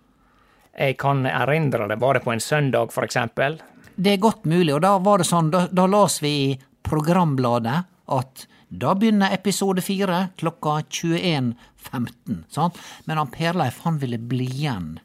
Jeg 0.78 0.96
kan 1.00 1.24
erindre 1.26 1.88
det 1.90 1.98
bare 1.98 2.20
på 2.22 2.32
en 2.32 2.40
søndag, 2.40 2.92
for 2.94 3.04
eksempel. 3.04 3.58
Det 3.96 4.14
er 4.14 4.22
godt 4.22 4.44
mulig, 4.46 4.72
og 4.76 4.82
da 4.84 4.94
var 5.02 5.20
det 5.20 5.26
sånn, 5.28 5.50
da, 5.50 5.66
da 5.74 5.88
las 5.90 6.20
vi 6.22 6.34
i 6.48 6.50
programbladet 6.86 7.80
at 8.14 8.44
da 8.68 8.94
begynner 8.94 9.32
episode 9.32 9.80
fire 9.82 10.28
klokka 10.38 10.78
21.15, 10.90 12.44
sant? 12.52 12.78
Men 13.04 13.16
han 13.20 13.30
Perleif, 13.32 13.80
han 13.84 13.98
ville 13.98 14.18
bli 14.18 14.44
igjen, 14.44 14.98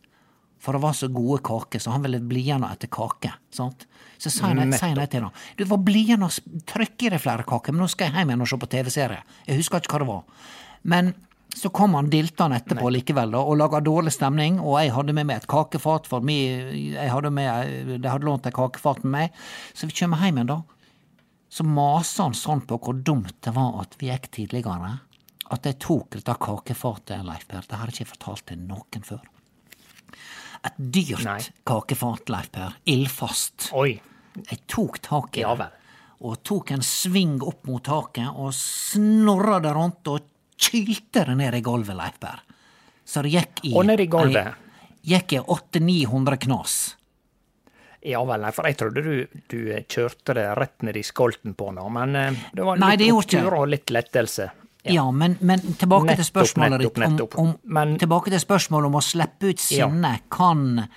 for 0.64 0.74
det 0.78 0.82
var 0.84 0.94
så 0.96 1.08
gode 1.12 1.42
kaker, 1.44 1.80
så 1.84 1.92
han 1.96 2.04
ville 2.06 2.20
bli 2.24 2.42
igjen 2.46 2.64
og 2.64 2.72
ete 2.76 2.88
kake, 2.92 3.34
sant? 3.52 3.86
Så 4.18 4.30
sa 4.32 4.48
jeg 4.52 4.56
nei- 4.72 4.78
nei 4.96 5.06
til 5.12 5.22
ham. 5.26 5.32
Du 5.58 5.66
var 5.66 5.78
bli 5.84 6.04
igjen 6.06 6.24
og 6.24 6.32
trykk 6.66 7.04
i 7.08 7.10
deg 7.10 7.20
flere 7.24 7.44
kaker, 7.44 7.72
men 7.74 7.82
nå 7.84 7.90
skal 7.92 8.08
jeg 8.12 8.16
hjem 8.20 8.30
igjen 8.32 8.42
og 8.42 8.48
se 8.48 8.58
på 8.58 8.70
TV-serie. 8.72 9.24
Jeg 9.48 9.58
husker 9.60 9.80
ikke 9.84 9.92
hva 9.98 10.00
det 10.00 10.08
var. 10.08 10.24
Men 10.84 11.14
så 11.54 11.70
kom 11.72 11.94
han 11.94 12.08
diltende 12.10 12.58
etterpå 12.58 12.90
likevel 12.92 13.32
da, 13.32 13.38
og 13.44 13.58
laga 13.60 13.80
dårlig 13.84 14.12
stemning, 14.16 14.60
og 14.60 14.80
jeg 14.82 14.92
hadde 14.96 15.14
med 15.14 15.28
meg 15.28 15.38
et 15.44 15.48
kakefat, 15.48 16.08
for 16.08 16.20
meg, 16.22 16.72
jeg 16.96 17.12
hadde 17.12 17.30
med, 17.30 18.00
de 18.02 18.10
hadde 18.10 18.26
lånt 18.26 18.48
et 18.48 18.54
kakefat 18.56 19.04
med 19.04 19.12
meg. 19.12 19.32
Så 19.76 19.86
vi 19.86 19.94
kommer 20.00 20.18
hjem 20.24 20.40
igjen 20.40 20.48
da, 20.50 20.62
så 21.54 21.64
maser 21.70 22.24
han 22.24 22.34
sånn 22.38 22.64
på 22.66 22.80
hvor 22.82 22.96
dumt 23.06 23.36
det 23.46 23.52
var 23.54 23.76
at 23.84 23.94
vi 24.00 24.10
gikk 24.10 24.32
tidligere, 24.34 24.96
at 25.54 25.68
jeg 25.70 25.78
tok 25.84 26.16
dette 26.16 26.34
kakefatet, 26.42 27.22
Leif 27.28 27.46
Per, 27.52 27.68
det 27.70 27.78
har 27.78 27.92
jeg 27.92 28.00
ikke 28.00 28.14
fortalt 28.16 28.48
til 28.50 28.64
noen 28.64 29.06
før. 29.06 29.22
Et 30.64 30.80
dyrt 30.96 31.28
Nei. 31.28 31.38
kakefat, 31.68 32.32
Leif 32.34 32.50
Per, 32.56 32.80
ildfast. 32.90 33.70
Oi. 33.78 33.92
Jeg 34.40 34.64
tok 34.66 34.98
tak 35.06 35.38
i 35.38 35.46
det, 35.46 35.70
og 36.26 36.42
tok 36.42 36.74
en 36.74 36.86
sving 36.88 37.38
opp 37.46 37.68
mot 37.70 37.84
taket, 37.86 38.32
og 38.34 38.50
snorra 38.58 39.60
det 39.62 39.76
rundt 39.78 40.10
og 40.10 40.26
kylte 40.58 41.28
det 41.30 41.38
ned 41.38 41.60
i 41.60 41.62
gulvet, 41.62 42.00
Leif 42.00 42.18
Per. 42.24 42.42
Så 43.06 43.22
det 43.22 43.36
gikk 43.36 43.66
i 43.68 43.76
Og 43.78 43.86
ned 43.92 44.02
i 44.02 44.10
gulvet? 44.10 44.58
Gikk 45.06 45.38
i 45.38 45.44
800-900 45.44 46.42
knas. 46.48 46.78
Ja 48.06 48.20
vel, 48.28 48.42
nei, 48.44 48.52
for 48.52 48.68
jeg 48.68 48.76
trodde 48.82 49.02
du, 49.06 49.14
du 49.48 49.60
kjørte 49.88 50.34
det 50.36 50.44
rett 50.60 50.82
ned 50.84 50.98
i 51.00 51.04
skolten 51.08 51.54
på 51.56 51.70
nå, 51.72 51.86
men 51.96 52.16
eh, 52.20 52.42
det 52.54 52.66
var 52.68 52.82
litt 52.82 53.06
opptur 53.16 53.56
og 53.62 53.70
litt 53.72 53.94
lettelse. 53.96 54.50
Ja, 54.92 55.06
men, 55.16 55.38
men 55.40 55.62
tilbake 55.80 56.18
til 56.20 56.26
spørsmålet 56.28 56.82
nettopp, 56.82 56.98
ditt 56.98 57.06
om, 57.08 57.14
nettopp. 57.14 57.38
om 57.40 57.54
Men- 57.64 57.94
Tilbake 58.02 58.34
til 58.34 58.42
spørsmålet 58.44 58.90
om 58.92 58.98
å 59.00 59.02
slippe 59.06 59.54
ut 59.54 59.62
Ja. 59.72 59.88
sinne 59.88 60.12
kan, 60.30 60.90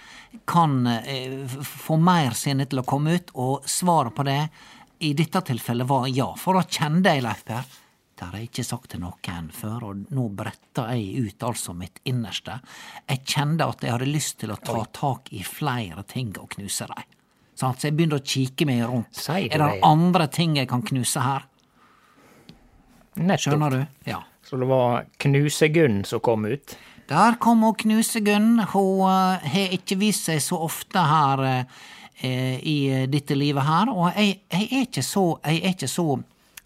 kan 0.50 0.74
eh, 0.90 1.36
få 1.62 1.94
mer 2.02 2.34
sinne 2.34 2.66
til 2.66 2.82
å 2.82 2.84
komme 2.84 3.14
ut, 3.14 3.30
og 3.38 3.62
svaret 3.70 4.14
på 4.18 4.26
det 4.26 4.40
i 5.06 5.12
dette 5.14 5.38
tilfellet 5.52 5.86
var 5.86 6.08
ja. 6.10 6.26
For 6.34 6.58
da 6.58 6.64
kjenne 6.66 7.04
jeg, 7.14 7.22
Leif 7.22 7.44
Per, 7.46 7.62
det 8.16 8.24
har 8.24 8.38
jeg 8.38 8.48
ikke 8.48 8.64
sagt 8.64 8.90
til 8.94 9.02
noen 9.02 9.50
før, 9.52 9.90
og 9.90 10.06
nå 10.16 10.22
bretta 10.32 10.86
jeg 10.94 11.26
ut 11.26 11.44
altså 11.44 11.74
mitt 11.76 12.00
innerste. 12.08 12.54
Jeg 13.10 13.24
kjente 13.28 13.66
at 13.68 13.84
jeg 13.84 13.92
hadde 13.92 14.08
lyst 14.08 14.38
til 14.40 14.54
å 14.54 14.56
ta 14.56 14.86
tak 14.96 15.28
i 15.36 15.42
flere 15.44 16.04
ting 16.08 16.32
og 16.40 16.54
knuse 16.54 16.88
dem. 16.88 17.10
Så 17.56 17.72
jeg 17.84 17.96
begynte 17.96 18.20
å 18.20 18.24
kikke 18.24 18.68
meg 18.68 18.84
rundt. 18.88 19.20
Er 19.32 19.60
det 19.60 19.68
andre 19.84 20.28
ting 20.32 20.56
jeg 20.56 20.68
kan 20.68 20.84
knuse 20.84 21.24
her? 21.24 21.44
Nettopp. 23.16 23.44
Skjønner 23.46 23.76
du? 23.76 23.82
Ja. 24.08 24.22
Så 24.46 24.60
det 24.60 24.68
var 24.70 25.06
Knusegunn 25.18 26.04
som 26.04 26.20
kom 26.20 26.44
ut. 26.46 26.76
Der 27.08 27.36
kom 27.42 27.64
hun 27.64 27.74
Knusegunn. 27.74 28.60
Hun 28.72 29.04
eh, 29.08 29.48
har 29.52 29.76
ikke 29.76 29.98
vist 30.00 30.28
seg 30.28 30.40
så 30.44 30.60
ofte 30.66 31.02
her 31.02 31.44
eh, 31.48 32.56
i 32.60 33.06
dette 33.10 33.36
livet 33.36 33.66
her, 33.66 33.90
og 33.92 34.08
jeg, 34.16 34.38
jeg 34.52 34.68
er 34.70 34.86
ikke 34.86 35.02
så 35.04 35.24
Jeg 35.44 35.60
er 35.60 35.74
ikke 35.74 35.90
så 35.90 36.06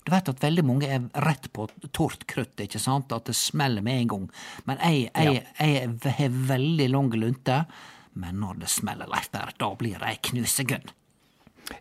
Du 0.04 0.12
vet 0.14 0.28
at 0.32 0.42
veldig 0.42 0.64
mange 0.64 0.88
er 0.88 1.08
rett 1.26 1.50
på 1.52 1.66
tort 1.92 2.24
krutt, 2.30 2.56
ikke 2.60 2.80
sant? 2.80 3.12
At 3.12 3.28
det 3.28 3.36
smeller 3.36 3.84
med 3.84 4.04
en 4.04 4.12
gang. 4.14 4.28
Men 4.68 4.80
jeg, 4.80 5.10
jeg, 5.14 5.42
jeg 5.58 6.14
har 6.18 6.38
veldig 6.48 6.88
lang 6.94 7.10
lunte. 7.14 7.64
Men 8.18 8.40
når 8.42 8.62
det 8.64 8.72
smeller, 8.72 9.10
Leif 9.10 9.30
da 9.30 9.74
blir 9.78 10.00
jeg 10.00 10.22
Knusegunn. 10.30 10.90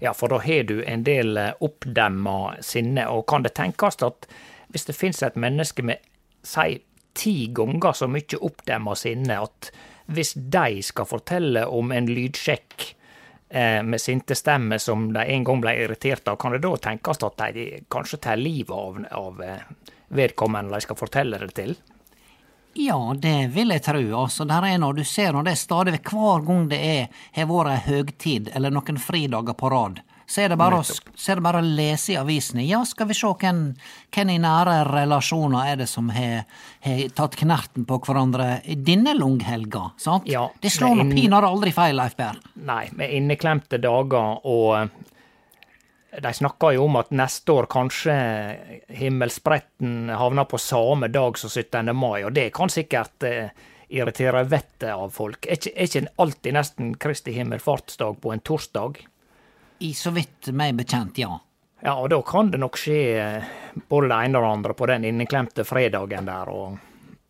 Ja, 0.03 0.13
for 0.13 0.29
da 0.29 0.37
har 0.43 0.67
du 0.69 0.83
en 0.85 1.03
del 1.03 1.37
eh, 1.37 1.55
oppdemma 1.65 2.59
sinne, 2.61 3.07
og 3.09 3.25
kan 3.31 3.41
det 3.45 3.55
tenkes 3.57 3.97
at 4.05 4.27
hvis 4.69 4.85
det 4.85 4.93
finnes 4.93 5.23
et 5.25 5.39
menneske 5.39 5.81
med, 5.81 6.03
si, 6.45 6.77
ti 7.17 7.49
ganger 7.57 7.97
så 7.97 8.07
mye 8.11 8.37
oppdemma 8.45 8.93
sinne, 8.99 9.39
at 9.41 9.71
hvis 10.13 10.35
de 10.37 10.83
skal 10.85 11.09
fortelle 11.09 11.65
om 11.65 11.91
en 11.93 12.09
lydsjekk 12.09 12.91
eh, 13.49 13.97
sinte 13.97 14.35
stemmer 14.35 14.77
som 14.77 15.09
de 15.13 15.23
en 15.25 15.43
gang 15.43 15.61
ble 15.61 15.75
irritert 15.83 16.27
av, 16.27 16.37
kan 16.41 16.55
det 16.55 16.63
da 16.65 16.75
tenkes 16.77 17.23
at 17.23 17.45
de 17.53 17.69
kanskje 17.91 18.21
tar 18.23 18.37
livet 18.37 18.75
av, 18.75 18.99
av 19.11 19.41
eh, 19.41 19.63
vedkommende 20.07 20.75
de 20.75 20.85
skal 20.85 20.99
fortelle 20.99 21.39
det 21.41 21.53
til? 21.57 21.75
Ja, 22.79 22.99
det 23.17 23.49
vil 23.55 23.73
jeg 23.73 23.81
tro. 23.83 24.01
Altså, 24.21 24.45
der 24.47 24.67
er 24.69 24.77
når 24.77 24.99
du 24.99 25.03
ser 25.03 25.33
når 25.33 25.47
det 25.47 25.55
er 25.55 25.63
stadig 25.63 25.97
hver 25.97 26.45
gang 26.45 26.67
det 26.69 26.79
er, 26.79 27.23
har 27.35 27.49
vært 27.49 27.73
ei 27.73 27.81
høgtid 27.89 28.51
eller 28.55 28.73
noen 28.73 29.01
fridager 29.01 29.57
på 29.57 29.71
rad, 29.73 30.03
så 30.29 30.43
er, 30.43 30.51
det 30.51 30.59
bare 30.61 30.77
å, 30.77 30.83
er 30.85 31.39
det 31.39 31.41
bare 31.41 31.61
å 31.63 31.65
lese 31.65 32.13
i 32.13 32.17
avisene. 32.19 32.61
Ja, 32.67 32.83
skal 32.85 33.09
vi 33.09 33.17
se 33.17 33.31
hvem, 33.41 33.63
hvem 34.13 34.31
i 34.35 34.37
nære 34.43 34.75
relasjoner 34.85 35.71
er 35.71 35.79
det 35.81 35.87
som 35.89 36.11
har, 36.13 36.45
har 36.85 37.01
tatt 37.17 37.37
knerten 37.39 37.87
på 37.89 37.97
hverandre 38.05 38.59
denne 38.85 39.15
langhelga, 39.17 39.87
sant? 39.97 40.29
Ja, 40.29 40.45
det 40.61 40.69
slår 40.75 41.01
nå 41.01 41.07
pinadø 41.15 41.49
aldri 41.49 41.73
feil, 41.73 41.97
Leif 41.97 42.13
Berr. 42.19 42.37
Nei, 42.61 42.83
med 42.93 43.17
inneklemte 43.17 43.81
dager 43.81 44.45
og 44.45 44.69
eh, 44.77 44.93
de 46.21 46.37
snakker 46.37 46.77
jo 46.77 46.85
om 46.85 47.01
at 47.01 47.09
neste 47.15 47.57
år 47.57 47.69
kanskje 47.69 48.13
himmelspretten 49.01 50.13
havner 50.13 50.45
på 50.49 50.61
samme 50.61 51.09
dag 51.09 51.41
som 51.41 51.49
17. 51.49 51.89
mai, 51.97 52.21
og 52.21 52.35
det 52.37 52.51
kan 52.53 52.69
sikkert 52.69 53.25
eh, 53.25 53.49
irritere 53.89 54.45
vettet 54.45 54.91
av 54.93 55.09
folk. 55.13 55.45
Er 55.45 55.57
ikke, 55.57 55.73
er 55.73 55.89
ikke 55.89 56.17
alltid 56.21 56.57
nesten 56.61 56.97
Kristi 57.01 57.33
himmelfartsdag 57.33 58.21
på 58.21 58.33
en 58.33 58.45
torsdag? 58.45 59.01
I 59.79 59.93
så 59.95 60.11
vidt 60.11 60.51
meg 60.51 60.75
bekjent, 60.75 61.21
ja. 61.21 61.39
Ja, 61.81 61.95
og 61.95 62.09
da 62.11 62.19
kan 62.27 62.51
det 62.51 62.59
nok 62.59 62.75
skje 62.77 62.99
eh, 63.15 63.49
både 63.87 64.09
det 64.11 64.19
ene 64.25 64.39
og 64.39 64.43
det 64.43 64.51
andre 64.57 64.75
på 64.75 64.87
den 64.91 65.05
inneklemte 65.07 65.63
fredagen 65.63 66.27
der, 66.27 66.51
og 66.51 66.77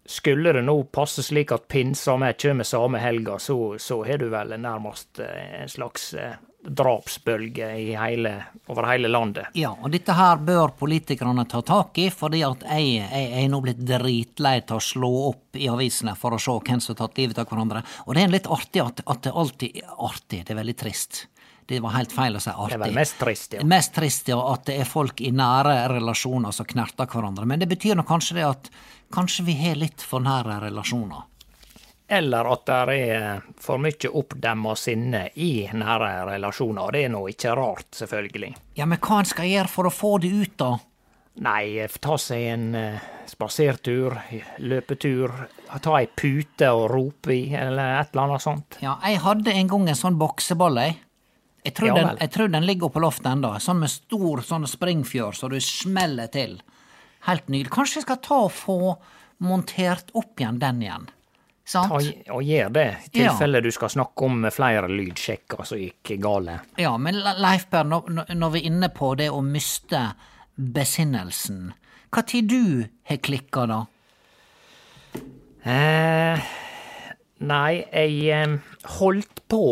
skulle 0.10 0.56
det 0.58 0.64
nå 0.66 0.76
passe 0.90 1.22
slik 1.24 1.54
at 1.54 1.68
pinsa 1.70 2.18
med 2.18 2.40
kommer 2.42 2.66
samme 2.66 2.98
helga, 2.98 3.38
så, 3.40 3.78
så 3.78 4.02
har 4.08 4.18
du 4.18 4.30
vel 4.34 4.56
nærmest 4.58 5.22
eh, 5.22 5.62
en 5.62 5.70
slags 5.70 6.14
eh, 6.18 6.34
drapsbølge 6.66 7.70
i 7.78 7.94
hele, 7.96 8.34
over 8.68 8.90
hele 8.90 9.08
landet. 9.08 9.54
Ja, 9.54 9.72
og 9.78 9.94
dette 9.94 10.18
her 10.18 10.42
bør 10.44 10.74
politikerne 10.80 11.46
ta 11.48 11.62
tak 11.62 11.98
i, 12.02 12.10
fordi 12.12 12.42
at 12.44 12.66
jeg, 12.66 12.90
jeg, 13.00 13.30
jeg 13.36 13.46
er 13.46 13.54
nå 13.54 13.62
blitt 13.64 13.86
dritlei 13.86 14.58
til 14.66 14.80
å 14.80 14.84
slå 14.84 15.12
opp 15.30 15.62
i 15.62 15.70
avisene 15.72 16.18
for 16.20 16.36
å 16.36 16.42
se 16.42 16.58
hvem 16.58 16.82
som 16.82 16.96
har 16.96 17.04
tatt 17.06 17.22
livet 17.22 17.40
av 17.40 17.48
hverandre. 17.48 17.86
Og 18.08 18.18
det 18.18 18.26
er 18.26 18.34
litt 18.34 18.50
artig 18.50 18.84
at, 18.84 19.06
at 19.06 19.24
det 19.30 19.36
alltid 19.44 19.84
er 19.84 19.96
Artig, 20.10 20.42
det 20.48 20.54
er 20.54 20.60
veldig 20.64 20.78
trist. 20.80 21.28
Det 21.70 21.80
var 21.84 21.94
helt 21.94 22.14
feil 22.14 22.34
å 22.34 22.40
si 22.42 22.50
artig. 22.50 22.74
Det 22.74 22.82
var 22.82 22.94
mest 22.98 23.20
trist, 23.22 23.54
ja. 23.54 23.64
Mest 23.68 23.94
trist 23.94 24.32
ja, 24.32 24.40
at 24.54 24.64
det 24.66 24.80
er 24.82 24.88
folk 24.90 25.22
i 25.22 25.30
nære 25.30 25.76
relasjoner 25.92 26.56
som 26.56 26.66
knerter 26.66 27.06
hverandre. 27.06 27.46
Men 27.46 27.62
det 27.62 27.68
betyr 27.70 28.00
nå 28.00 28.06
kanskje 28.10 28.40
det 28.40 28.48
at 28.48 28.72
kanskje 29.14 29.46
vi 29.46 29.58
har 29.60 29.78
litt 29.78 30.02
for 30.02 30.26
nære 30.26 30.64
relasjoner. 30.66 31.28
Eller 32.10 32.48
at 32.50 32.64
det 32.66 32.98
er 33.06 33.44
for 33.62 33.78
mye 33.78 34.10
oppdemma 34.18 34.74
sinne 34.82 35.28
i 35.38 35.52
nære 35.70 36.10
relasjoner. 36.32 36.88
og 36.88 36.94
Det 36.96 37.04
er 37.06 37.12
nå 37.14 37.22
ikke 37.30 37.54
rart, 37.60 37.92
selvfølgelig. 38.00 38.56
Ja, 38.80 38.88
men 38.90 38.98
hva 38.98 39.20
en 39.22 39.30
skal 39.30 39.52
gjøre 39.52 39.70
for 39.70 39.90
å 39.90 39.94
få 39.94 40.16
det 40.24 40.32
ut, 40.34 40.56
da? 40.58 40.72
Nei, 41.46 41.86
ta 42.02 42.18
seg 42.20 42.48
en 42.50 42.66
eh, 42.76 43.04
spasertur, 43.30 44.18
løpetur, 44.66 45.36
ta 45.70 45.94
ei 46.00 46.10
pute 46.10 46.72
og 46.74 46.88
rope 46.92 47.32
i, 47.36 47.54
eller 47.54 48.00
et 48.00 48.10
eller 48.16 48.26
annet 48.26 48.44
sånt. 48.44 48.80
Ja, 48.82 48.98
jeg 49.06 49.22
hadde 49.24 49.54
en 49.54 49.70
gang 49.70 49.86
en 49.88 50.02
sånn 50.02 50.18
bokseball, 50.20 50.82
jeg. 50.82 50.98
Jeg 51.66 51.74
tror, 51.76 51.88
Ja 51.90 51.94
den, 51.96 52.18
jeg 52.22 52.32
tror 52.32 52.48
den 52.54 52.66
ligger 52.66 52.90
på 52.90 53.02
loftet 53.04 53.26
ennå. 53.34 53.54
Sånn 53.60 53.80
med 53.84 53.90
stor 53.92 54.42
sånn 54.48 54.66
springfjør, 54.68 55.36
så 55.36 55.50
du 55.52 55.60
smeller 55.60 56.28
til. 56.32 56.62
Helt 57.28 57.48
nydelig. 57.52 57.70
Kanskje 57.74 58.00
jeg 58.00 58.04
skal 58.08 58.18
ta 58.24 58.38
og 58.46 58.52
få 58.56 58.78
montert 59.44 60.12
opp 60.16 60.40
igjen 60.40 60.60
den 60.60 60.82
igjen. 60.86 61.10
Sant? 61.70 61.92
Ta, 61.92 62.00
og 62.34 62.42
gjør 62.48 62.72
det, 62.74 62.86
i 63.14 63.20
Ja. 63.22 63.30
tilfelle 63.32 63.62
du 63.62 63.70
skal 63.72 63.90
snakke 63.90 64.24
om 64.26 64.48
flere 64.52 64.88
lydsjekker 64.90 65.66
som 65.66 65.78
gikk 65.78 66.16
gale. 66.20 66.62
Ja, 66.78 66.96
men 66.98 67.16
Le- 67.20 67.36
Leif 67.38 67.68
Per, 67.70 67.84
når 67.84 68.50
vi 68.52 68.60
er 68.64 68.66
inne 68.72 68.90
på 68.90 69.16
det 69.18 69.30
å 69.30 69.44
miste 69.46 70.14
besinnelsen, 70.58 71.74
hva 72.12 72.24
tid 72.26 72.48
du 72.50 72.88
har 73.04 73.18
klikka, 73.18 73.68
da? 73.68 73.86
Eh, 75.66 76.40
nei, 77.44 77.86
jeg 77.92 78.30
eh, 78.32 78.58
holdt 78.98 79.42
på 79.52 79.64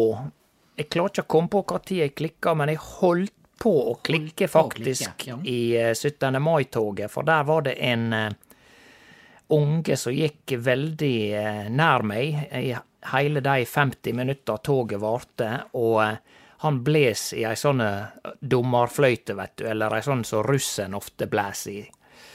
Jeg 0.78 0.90
klarer 0.94 1.14
ikke 1.14 1.26
å 1.26 1.32
komme 1.34 1.52
på 1.54 1.64
hva 1.66 1.80
tid 1.82 2.04
jeg 2.04 2.16
klikka, 2.18 2.54
men 2.58 2.72
jeg 2.74 2.82
holdt 2.84 3.34
på 3.58 3.74
å 3.92 3.96
klikke, 4.06 4.46
på 4.46 4.52
å 4.52 4.68
faktisk, 4.68 5.16
klikke, 5.18 5.30
ja. 5.32 5.38
i 5.50 5.60
eh, 5.90 5.94
17. 5.94 6.38
mai-toget, 6.44 7.10
for 7.12 7.26
der 7.26 7.48
var 7.48 7.66
det 7.66 7.74
en 7.82 8.12
eh, 8.14 8.28
unge 9.58 9.98
som 9.98 10.14
gikk 10.14 10.54
veldig 10.62 11.18
eh, 11.40 11.64
nær 11.74 12.06
meg 12.06 12.54
i 12.54 12.76
hele 13.12 13.42
de 13.42 13.66
50 13.66 14.14
minutta 14.14 14.58
toget 14.58 15.02
varte, 15.02 15.50
og 15.80 16.04
eh, 16.04 16.20
han 16.58 16.80
bles 16.84 17.32
i 17.38 17.44
ei 17.46 17.58
sånn 17.58 17.82
eh, 17.86 18.32
dommerfløyte, 18.40 19.36
vet 19.38 19.58
du, 19.58 19.68
eller 19.70 19.98
ei 19.98 20.06
sånn 20.06 20.24
som 20.26 20.46
russen 20.46 20.98
ofte 20.98 21.30
blæs 21.30 21.68
i. 21.74 21.82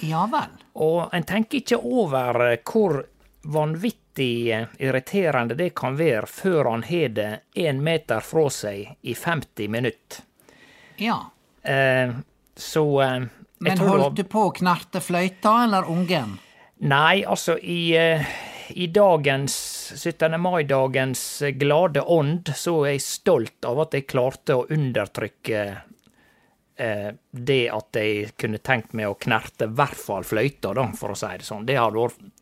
Ja 0.06 0.26
vel. 0.30 0.52
Og 0.82 1.14
en 1.14 1.26
tenker 1.26 1.62
ikke 1.62 1.80
over 1.82 2.48
eh, 2.48 2.60
hvor 2.66 3.02
vanvittig 3.42 4.50
eh, 4.52 4.66
irriterende 4.78 5.54
det 5.54 5.70
kan 5.74 5.96
være 5.98 6.26
før 6.26 6.70
han 6.70 6.84
har 6.86 7.08
det 7.16 7.30
én 7.54 7.82
meter 7.82 8.20
fra 8.24 8.48
seg 8.50 8.96
i 9.02 9.14
50 9.14 9.68
minutter. 9.68 10.22
Ja. 10.96 11.18
Eh, 11.62 12.14
så 12.56 12.86
eh, 13.02 13.20
Men 13.58 13.78
holdt 13.78 14.16
du 14.16 14.24
på 14.24 14.48
å 14.48 14.54
knerte 14.54 15.02
fløyta, 15.02 15.64
eller 15.64 15.88
ungen? 15.90 16.38
Nei, 16.82 17.22
altså 17.24 17.56
i, 17.58 17.94
eh, 17.96 18.26
i 18.74 18.86
dagens 18.90 19.54
17. 19.94 20.34
mai-dagens 20.40 21.42
eh, 21.42 21.54
glade 21.54 22.02
ånd, 22.02 22.50
så 22.56 22.80
er 22.84 22.96
jeg 22.96 23.06
stolt 23.06 23.64
av 23.68 23.84
at 23.84 23.94
jeg 23.94 24.08
klarte 24.10 24.58
å 24.58 24.66
undertrykke 24.66 25.62
eh, 26.76 27.10
det 27.30 27.62
at 27.70 27.98
jeg 28.02 28.32
kunne 28.38 28.62
tenkt 28.62 28.96
meg 28.98 29.10
å 29.10 29.18
knerte 29.18 29.70
i 29.70 29.76
hvert 29.78 29.98
fall 29.98 30.26
fløyta, 30.26 30.74
da, 30.74 30.88
for 30.98 31.14
å 31.14 31.18
si 31.18 31.30
det 31.38 31.46
sånn. 31.46 31.66
Det 31.66 31.78
hadde 31.78 32.02
vært 32.02 32.41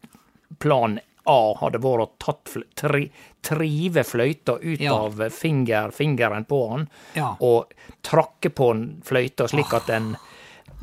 Plan 0.59 0.99
A 1.27 1.55
hadde 1.61 1.79
vært 1.79 2.01
å 2.03 2.11
tatt 2.19 2.57
tri 2.75 3.11
trive 3.43 4.03
fløyta 4.05 4.59
ut 4.61 4.81
Ja. 4.81 4.95
av 4.95 5.21
finger, 5.31 5.91
fingeren 5.91 6.45
på 6.45 6.59
han, 6.71 6.89
Ja. 7.15 7.37
og 7.41 7.73
trakke 8.03 8.51
på 8.51 8.73
fløyta 9.05 9.47
slik 9.49 9.73
at 9.73 9.87
den, 9.87 10.17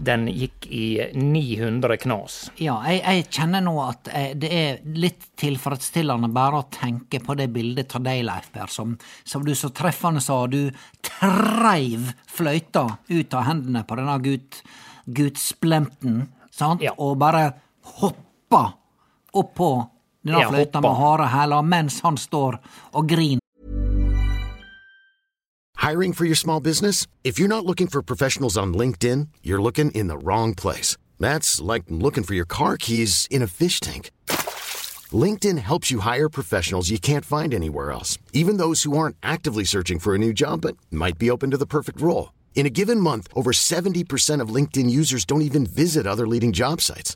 den 0.01 0.25
gikk 0.27 0.65
i 0.69 1.11
900 1.13 1.97
knas. 1.97 2.49
Ja, 2.57 2.81
jeg, 2.87 3.01
jeg 3.03 3.27
kjenner 3.29 3.61
nå 3.61 3.75
at 3.89 4.09
jeg, 4.13 4.39
det 4.39 4.51
er 4.53 4.79
litt 4.85 5.27
tilfredsstillende 5.37 6.29
bare 6.33 6.63
å 6.63 6.67
tenke 6.71 7.19
på 7.19 7.35
det 7.37 7.49
bildet 7.53 7.95
av 7.95 8.03
deg, 8.03 8.23
Leif 8.25 8.51
Per, 8.53 8.67
som, 8.67 8.97
som 9.23 9.43
du 9.45 9.53
så 9.53 9.69
treffende 9.69 10.21
sa, 10.21 10.45
du 10.47 10.71
treiv 11.03 12.13
fløyta 12.29 12.97
ut 13.09 13.33
av 13.33 13.43
hendene 13.49 13.83
på 13.85 13.95
denne 13.99 14.17
gut, 14.23 14.61
gutsplemten, 15.07 16.27
sant, 16.51 16.81
Ja. 16.81 16.91
og 16.97 17.17
bare 17.19 17.53
hoppa 17.99 18.73
oppå 19.37 19.71
denne 20.25 20.41
Ja, 20.41 20.49
fløyta 20.49 20.79
hoppa. 20.79 20.81
med 20.81 20.95
harde 21.01 21.27
hæler 21.33 21.61
mens 21.61 21.99
han 22.03 22.17
står 22.17 22.57
og 22.93 23.07
griner. 23.07 23.39
Hiring 25.77 26.13
for 26.13 26.25
your 26.25 26.35
small 26.35 26.59
business? 26.59 27.07
If 27.23 27.39
you're 27.39 27.47
not 27.47 27.65
looking 27.65 27.87
for 27.87 28.01
professionals 28.01 28.57
on 28.57 28.73
LinkedIn, 28.73 29.27
you're 29.43 29.61
looking 29.61 29.91
in 29.91 30.07
the 30.07 30.17
wrong 30.17 30.53
place. 30.55 30.97
That's 31.19 31.61
like 31.61 31.83
looking 31.89 32.23
for 32.25 32.33
your 32.33 32.45
car 32.47 32.77
keys 32.77 33.27
in 33.29 33.41
a 33.41 33.47
fish 33.47 33.79
tank. 33.79 34.11
LinkedIn 35.13 35.57
helps 35.59 35.89
you 35.89 35.99
hire 36.01 36.27
professionals 36.29 36.89
you 36.89 36.99
can't 36.99 37.23
find 37.25 37.53
anywhere 37.53 37.91
else, 37.91 38.17
even 38.33 38.57
those 38.57 38.83
who 38.83 38.97
aren't 38.97 39.15
actively 39.23 39.63
searching 39.63 39.99
for 39.99 40.13
a 40.13 40.17
new 40.17 40.33
job 40.33 40.61
but 40.61 40.75
might 40.91 41.17
be 41.17 41.31
open 41.31 41.51
to 41.51 41.57
the 41.57 41.65
perfect 41.65 42.01
role. 42.01 42.33
In 42.55 42.65
a 42.65 42.69
given 42.71 42.99
month, 42.99 43.27
over 43.33 43.51
70% 43.53 44.41
of 44.41 44.49
LinkedIn 44.49 44.89
users 44.89 45.23
don't 45.25 45.43
even 45.43 45.65
visit 45.65 46.05
other 46.05 46.27
leading 46.27 46.51
job 46.51 46.81
sites. 46.81 47.15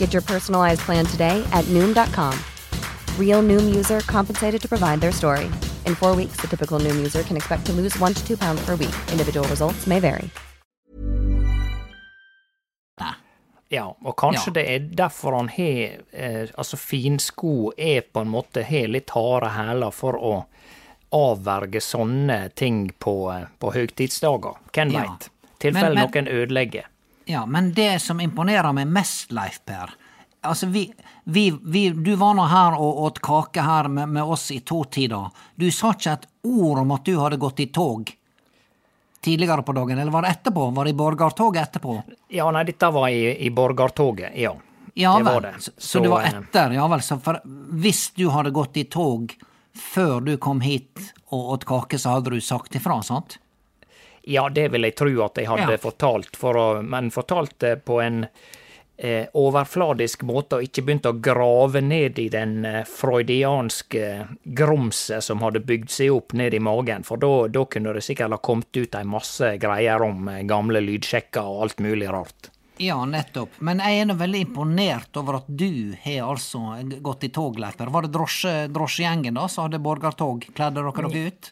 Get 0.00 0.12
your 0.12 0.22
personalized 0.22 0.80
plan 0.80 1.06
today 1.06 1.44
at 1.52 1.64
Noom.com. 1.66 2.34
Real 3.18 3.42
Noom 3.42 3.74
user 3.76 4.00
compensated 4.00 4.60
to 4.62 4.68
provide 4.68 5.00
their 5.00 5.12
story. 5.12 5.44
In 5.86 5.94
four 5.94 6.16
weeks, 6.16 6.40
the 6.40 6.48
typical 6.48 6.80
Noom 6.80 6.96
user 6.96 7.22
can 7.22 7.36
expect 7.36 7.66
to 7.66 7.72
lose 7.72 7.96
one 8.00 8.14
to 8.14 8.22
two 8.26 8.36
pounds 8.36 8.64
per 8.66 8.76
week. 8.76 8.94
Individual 9.12 9.46
results 9.48 9.86
may 9.86 10.00
vary. 10.00 10.28
Ja, 13.72 13.84
og 14.04 14.16
kanskje 14.18 14.46
Ja. 14.50 14.52
det 14.52 14.64
er 14.74 14.78
derfor 14.98 15.36
han 15.36 15.48
har 15.48 16.00
eh, 16.12 16.48
Altså, 16.58 16.76
finsko 16.76 17.70
er 17.78 18.00
på 18.12 18.20
en 18.20 18.28
måte 18.32 18.64
har 18.66 18.88
litt 18.88 19.10
harde 19.14 19.46
hæler 19.54 19.92
for 19.94 20.12
å 20.18 20.44
avverge 21.12 21.78
sånne 21.80 22.48
ting 22.54 22.90
på, 22.98 23.30
eh, 23.32 23.46
på 23.60 23.70
høytidsdager. 23.72 24.56
Hvem 24.72 24.90
Ja. 24.92 25.00
veit? 25.04 25.28
Tilfelle 25.60 25.94
Men- 25.94 26.10
men- 26.10 26.24
noen 26.24 26.28
ødelegger. 26.28 26.84
Ja, 27.30 27.44
men 27.46 27.72
det 27.76 27.92
som 28.02 28.20
imponerer 28.20 28.74
meg 28.74 28.90
mest, 28.90 29.30
Leif 29.34 29.60
Per, 29.68 29.96
Altså, 30.40 30.66
vi, 30.72 30.86
vi, 31.24 31.50
vi 31.62 31.90
Du 31.90 32.14
var 32.16 32.32
nå 32.34 32.46
her 32.48 32.72
og 32.80 33.02
åt 33.04 33.18
kake 33.20 33.60
her 33.60 33.90
med, 33.92 34.08
med 34.08 34.24
oss 34.24 34.46
i 34.54 34.62
totida. 34.64 35.26
Du 35.54 35.66
sa 35.68 35.92
ikke 35.92 36.14
et 36.16 36.24
ord 36.48 36.80
om 36.80 36.94
at 36.96 37.04
du 37.04 37.18
hadde 37.20 37.36
gått 37.36 37.60
i 37.60 37.66
tog 37.68 38.08
tidligere 39.20 39.62
på 39.62 39.72
dagen, 39.76 39.98
eller 39.98 40.12
var 40.12 40.24
det 40.24 40.28
etterpå? 40.28 40.70
Var 40.70 40.84
det 40.84 40.90
i 40.90 40.96
Borgartoget 40.96 41.62
etterpå? 41.62 41.98
Ja, 42.32 42.46
nei, 42.50 42.64
dette 42.64 42.88
var 42.90 43.08
i, 43.12 43.34
i 43.46 43.50
Borgartoget, 43.52 44.32
ja. 44.40 44.54
Ja 44.94 45.12
det 45.18 45.24
var 45.24 45.40
vel, 45.40 45.52
det. 45.52 45.62
så, 45.62 45.72
så 45.76 46.00
det 46.00 46.08
var 46.08 46.24
eh, 46.24 46.38
etter, 46.40 46.72
ja 46.74 46.86
vel. 46.88 47.02
Så 47.04 47.18
for 47.22 47.38
hvis 47.84 48.06
du 48.16 48.30
hadde 48.32 48.54
gått 48.56 48.80
i 48.80 48.86
tog 48.90 49.34
før 49.76 50.24
du 50.24 50.32
kom 50.40 50.64
hit 50.64 51.12
og 51.30 51.52
åt 51.54 51.68
kake, 51.68 52.00
så 52.00 52.16
hadde 52.16 52.32
du 52.32 52.40
sagt 52.40 52.74
ifra, 52.80 52.96
sant? 53.06 53.36
Ja, 54.28 54.48
det 54.48 54.68
vil 54.72 54.82
jeg 54.88 54.96
tro 54.96 55.10
at 55.24 55.38
jeg 55.40 55.48
hadde 55.48 55.72
Ja. 55.72 55.78
fortalt, 55.80 56.36
for 56.36 56.54
å, 56.54 56.82
men 56.82 57.10
fortalt 57.10 57.58
det 57.58 57.84
på 57.84 58.00
en 58.04 58.26
eh, 58.98 59.26
overfladisk 59.32 60.22
måte, 60.28 60.58
og 60.58 60.62
ikke 60.66 60.84
begynt 60.84 61.06
å 61.08 61.14
grave 61.24 61.80
ned 61.80 62.18
i 62.18 62.28
den 62.28 62.64
eh, 62.68 62.82
freudianske 62.84 64.26
grumset 64.44 65.24
som 65.24 65.40
hadde 65.40 65.62
bygd 65.64 65.90
seg 65.90 66.12
opp 66.12 66.34
ned 66.36 66.54
i 66.54 66.60
magen, 66.60 67.04
for 67.06 67.16
da 67.16 67.64
kunne 67.64 67.94
det 67.96 68.04
sikkert 68.04 68.36
ha 68.36 68.38
kommet 68.44 68.76
ut 68.76 68.94
ei 68.94 69.04
masse 69.08 69.54
greier 69.62 70.02
om 70.04 70.28
eh, 70.28 70.42
gamle 70.48 70.82
lydsjekker 70.84 71.40
og 71.42 71.62
alt 71.66 71.80
mulig 71.80 72.10
rart. 72.12 72.50
Ja, 72.80 72.96
nettopp. 73.04 73.58
Men 73.60 73.80
jeg 73.84 74.00
er 74.00 74.06
nå 74.08 74.14
veldig 74.16 74.38
imponert 74.46 75.16
over 75.20 75.42
at 75.42 75.48
du 75.48 75.92
har 76.00 76.30
altså 76.30 76.62
gått 77.04 77.26
i 77.28 77.28
tog, 77.28 77.58
Leiper. 77.60 77.90
Var 77.92 78.06
det 78.06 78.12
drosje, 78.14 78.54
drosjegjengen 78.72 79.36
da 79.36 79.48
som 79.52 79.66
hadde 79.66 79.82
borgartog? 79.84 80.46
Kledde 80.56 80.80
dere 80.80 81.08
dere 81.10 81.26
ut? 81.28 81.50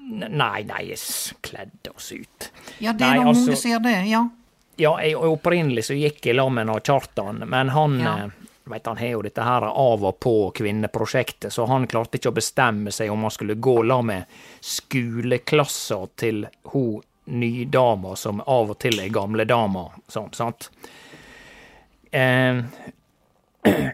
Nei, 0.00 0.62
nei, 0.64 0.82
jeg 0.88 0.98
kledde 1.44 1.92
oss 1.94 2.12
ut. 2.12 2.50
Ja, 2.78 2.92
det 2.92 3.04
er 3.06 3.20
Nei, 3.20 3.24
altså- 3.30 3.56
som 3.56 3.70
gjør 3.70 3.82
det, 3.82 3.96
ja. 4.08 4.28
Ja, 4.80 4.94
jeg, 5.02 5.14
opprinnelig 5.16 5.84
så 5.84 5.94
gikk 5.94 6.24
jeg 6.26 6.36
sammen 6.36 6.66
med 6.66 6.82
Kjartan, 6.82 7.42
men 7.48 7.68
han 7.68 7.98
Ja. 8.00 8.14
eh, 8.24 8.30
vet, 8.64 8.86
han 8.86 8.96
har 8.96 9.06
jo 9.08 9.22
dette 9.22 9.42
her 9.44 9.62
av 9.62 10.04
og 10.04 10.20
på 10.20 10.52
kvinneprosjektet, 10.54 11.52
så 11.52 11.66
han 11.68 11.86
klarte 11.86 12.16
ikke 12.18 12.30
å 12.30 12.34
bestemme 12.34 12.90
seg 12.92 13.10
om 13.10 13.20
han 13.22 13.30
skulle 13.30 13.54
gå 13.60 13.82
la 13.86 14.00
med 14.02 14.24
skoleklasser 14.60 16.08
til 16.16 16.46
hun 16.72 17.02
nydama 17.26 18.16
som 18.16 18.40
av 18.46 18.70
og 18.70 18.78
til 18.78 18.98
er 19.00 19.08
gamledama, 19.08 19.90
sånn, 20.08 20.32
sant? 20.34 20.70
Eh, 22.12 22.62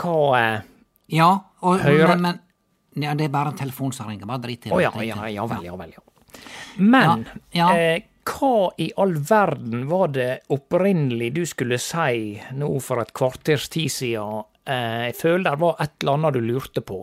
hva 0.00 0.18
eh, 0.40 0.60
Ja, 1.08 1.30
og, 1.62 1.80
hører, 1.80 2.16
men, 2.16 2.22
men 2.22 2.40
ja, 2.94 3.14
Det 3.14 3.24
er 3.24 3.32
bare 3.32 3.52
en 3.52 3.58
telefon 3.58 3.92
som 3.92 4.08
ringer. 4.08 4.26
Bare 4.26 4.42
drit 4.46 4.66
i 4.66 4.70
det. 4.70 4.74
Å 4.74 4.80
ja, 4.82 4.92
ja, 5.02 5.28
ja 5.28 5.46
vel, 5.46 5.64
ja 5.64 5.76
vel, 5.76 5.92
ja. 5.96 6.02
Men 6.76 7.26
Ja, 7.50 7.68
ja. 7.74 7.76
Eh, 7.78 8.02
hva 8.30 8.70
i 8.78 8.90
all 9.00 9.16
verden 9.26 9.86
var 9.88 10.12
det 10.14 10.40
opprinnelig 10.54 11.32
du 11.34 11.46
skulle 11.48 11.78
si 11.82 12.36
nå 12.54 12.68
for 12.84 13.02
et 13.02 13.12
kvarters 13.16 13.68
tid 13.72 13.90
siden? 13.90 14.44
Eh, 14.64 15.10
jeg 15.10 15.16
føler 15.18 15.50
det 15.50 15.62
var 15.62 15.80
et 15.80 15.96
eller 16.02 16.18
annet 16.18 16.36
du 16.36 16.40
lurte 16.44 16.84
på. 16.84 17.00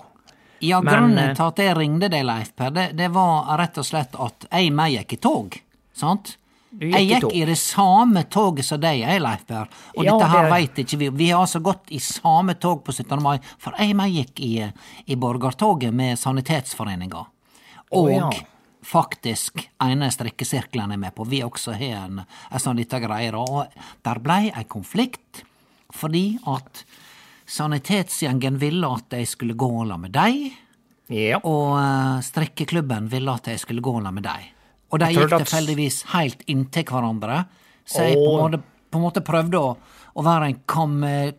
Ja, 0.59 0.81
Men, 0.81 0.93
grunnen 0.93 1.23
eh, 1.23 1.35
til 1.35 1.45
at 1.45 1.61
jeg 1.61 1.77
ringte 1.77 2.09
deg, 2.09 2.25
Leif 2.25 2.53
Per, 2.57 2.71
det, 2.73 2.89
det 2.97 3.09
var 3.13 3.49
rett 3.59 3.77
og 3.77 3.85
slett 3.85 4.15
at 4.17 4.47
jeg 4.49 4.71
med 4.73 4.93
gikk 4.95 5.17
i 5.17 5.21
tog. 5.21 5.57
Sant? 5.97 6.37
Gikk 6.67 6.93
jeg 6.93 7.07
gikk 7.07 7.31
i 7.33 7.45
det 7.47 7.55
samme 7.57 8.25
toget 8.27 8.65
som 8.67 8.81
deg, 8.83 8.99
jeg, 8.99 9.21
Leif 9.23 9.45
Per. 9.47 9.69
Og 9.95 10.03
Ja, 10.03 10.17
dette 10.17 10.29
her 10.29 10.43
det- 10.43 10.51
veit 10.51 10.75
ikke 10.83 10.97
vi. 10.99 11.09
Vi 11.09 11.29
har 11.29 11.41
altså 11.45 11.61
gått 11.63 11.91
i 11.91 11.99
samme 11.99 12.59
tog 12.59 12.83
på 12.83 12.91
17. 12.91 13.21
mai, 13.23 13.39
for 13.57 13.73
jeg 13.79 13.95
meg 13.95 14.11
gikk 14.11 14.39
i, 14.43 14.71
i 15.07 15.15
borgertoget 15.15 15.93
med 15.93 16.19
Sanitetsforeninga. 16.19 17.25
Og 17.93 18.11
ja. 18.11 18.29
faktisk 18.83 19.69
ene 19.79 20.11
strikkesirkelen 20.11 20.91
er 20.91 20.97
med 20.97 21.15
på. 21.15 21.23
Vi 21.25 21.41
også 21.41 21.73
har 21.73 22.05
en, 22.05 22.25
en 22.51 22.59
sånn 22.59 22.75
lita 22.75 22.99
greie. 22.99 23.31
Og 23.33 23.67
der 24.03 24.19
blei 24.19 24.51
ei 24.51 24.63
konflikt 24.65 25.43
fordi 25.95 26.37
at 26.45 26.83
sanitetsgjengen 27.47 28.59
ville 28.59 28.87
at 28.91 29.15
jeg 29.15 29.27
skulle 29.31 29.55
gå 29.57 29.71
la 29.87 29.97
med 29.97 30.11
deg. 30.11 30.51
Ja. 31.07 31.39
Og 31.47 31.77
eh, 31.79 32.19
strikkeklubben 32.27 33.07
ville 33.07 33.31
at 33.31 33.47
jeg 33.47 33.61
skulle 33.63 33.81
gå 33.81 34.01
la 34.03 34.11
med 34.11 34.27
deg. 34.27 34.51
Og 34.91 35.01
de 35.01 35.11
gikk 35.11 35.33
tilfeldigvis 35.33 36.01
helt 36.13 36.43
inntil 36.47 36.85
hverandre, 36.87 37.43
så 37.87 38.05
jeg 38.07 38.19
på 38.19 38.33
en 38.35 38.43
måte, 38.45 38.61
på 38.91 38.99
en 38.99 39.03
måte 39.03 39.23
prøvde 39.25 39.59
å, 39.59 39.73
å 40.15 40.23
være 40.23 40.51
en 40.51 40.61
kam, 40.69 40.95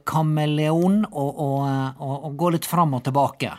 kameleon 0.09 1.01
og, 1.09 1.31
og, 1.31 1.57
eh, 1.69 2.03
og, 2.05 2.15
og 2.29 2.37
gå 2.41 2.53
litt 2.57 2.69
fram 2.69 2.97
og 2.99 3.07
tilbake. 3.09 3.55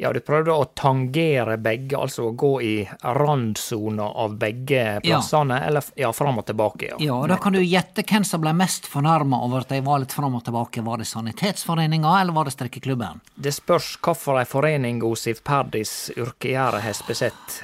Ja, 0.00 0.10
du 0.16 0.20
prøvde 0.24 0.54
å 0.56 0.64
tangere 0.74 1.58
begge, 1.60 1.98
altså 2.00 2.30
gå 2.32 2.50
i 2.64 2.74
randsona 3.04 4.06
av 4.24 4.38
begge 4.40 5.00
plassene, 5.04 5.58
eller 5.66 5.84
f- 5.84 5.92
ja, 6.00 6.10
fram 6.16 6.38
og 6.40 6.46
tilbake, 6.48 6.88
ja. 6.94 6.96
Ja, 7.04 7.18
Da 7.28 7.36
kan 7.36 7.52
du 7.52 7.60
gjette 7.60 8.02
hvem 8.08 8.24
som 8.24 8.40
ble 8.40 8.52
mest 8.56 8.88
fornærma 8.88 9.42
over 9.44 9.60
at 9.60 9.68
de 9.68 9.80
var 9.84 10.00
litt 10.02 10.12
fram 10.16 10.34
og 10.40 10.44
tilbake. 10.48 10.82
Var 10.82 10.98
det 10.98 11.06
Sanitetsforeninga, 11.10 12.20
eller 12.20 12.32
var 12.32 12.44
det 12.48 12.56
strikkeklubben? 12.56 13.20
Det 13.36 13.52
spørs 13.54 13.96
hvilken 14.00 14.46
forening 14.46 15.02
Osif 15.04 15.42
Perdis 15.44 16.10
yrkegjerde 16.16 16.80
har 16.80 16.96
spesett, 16.96 17.60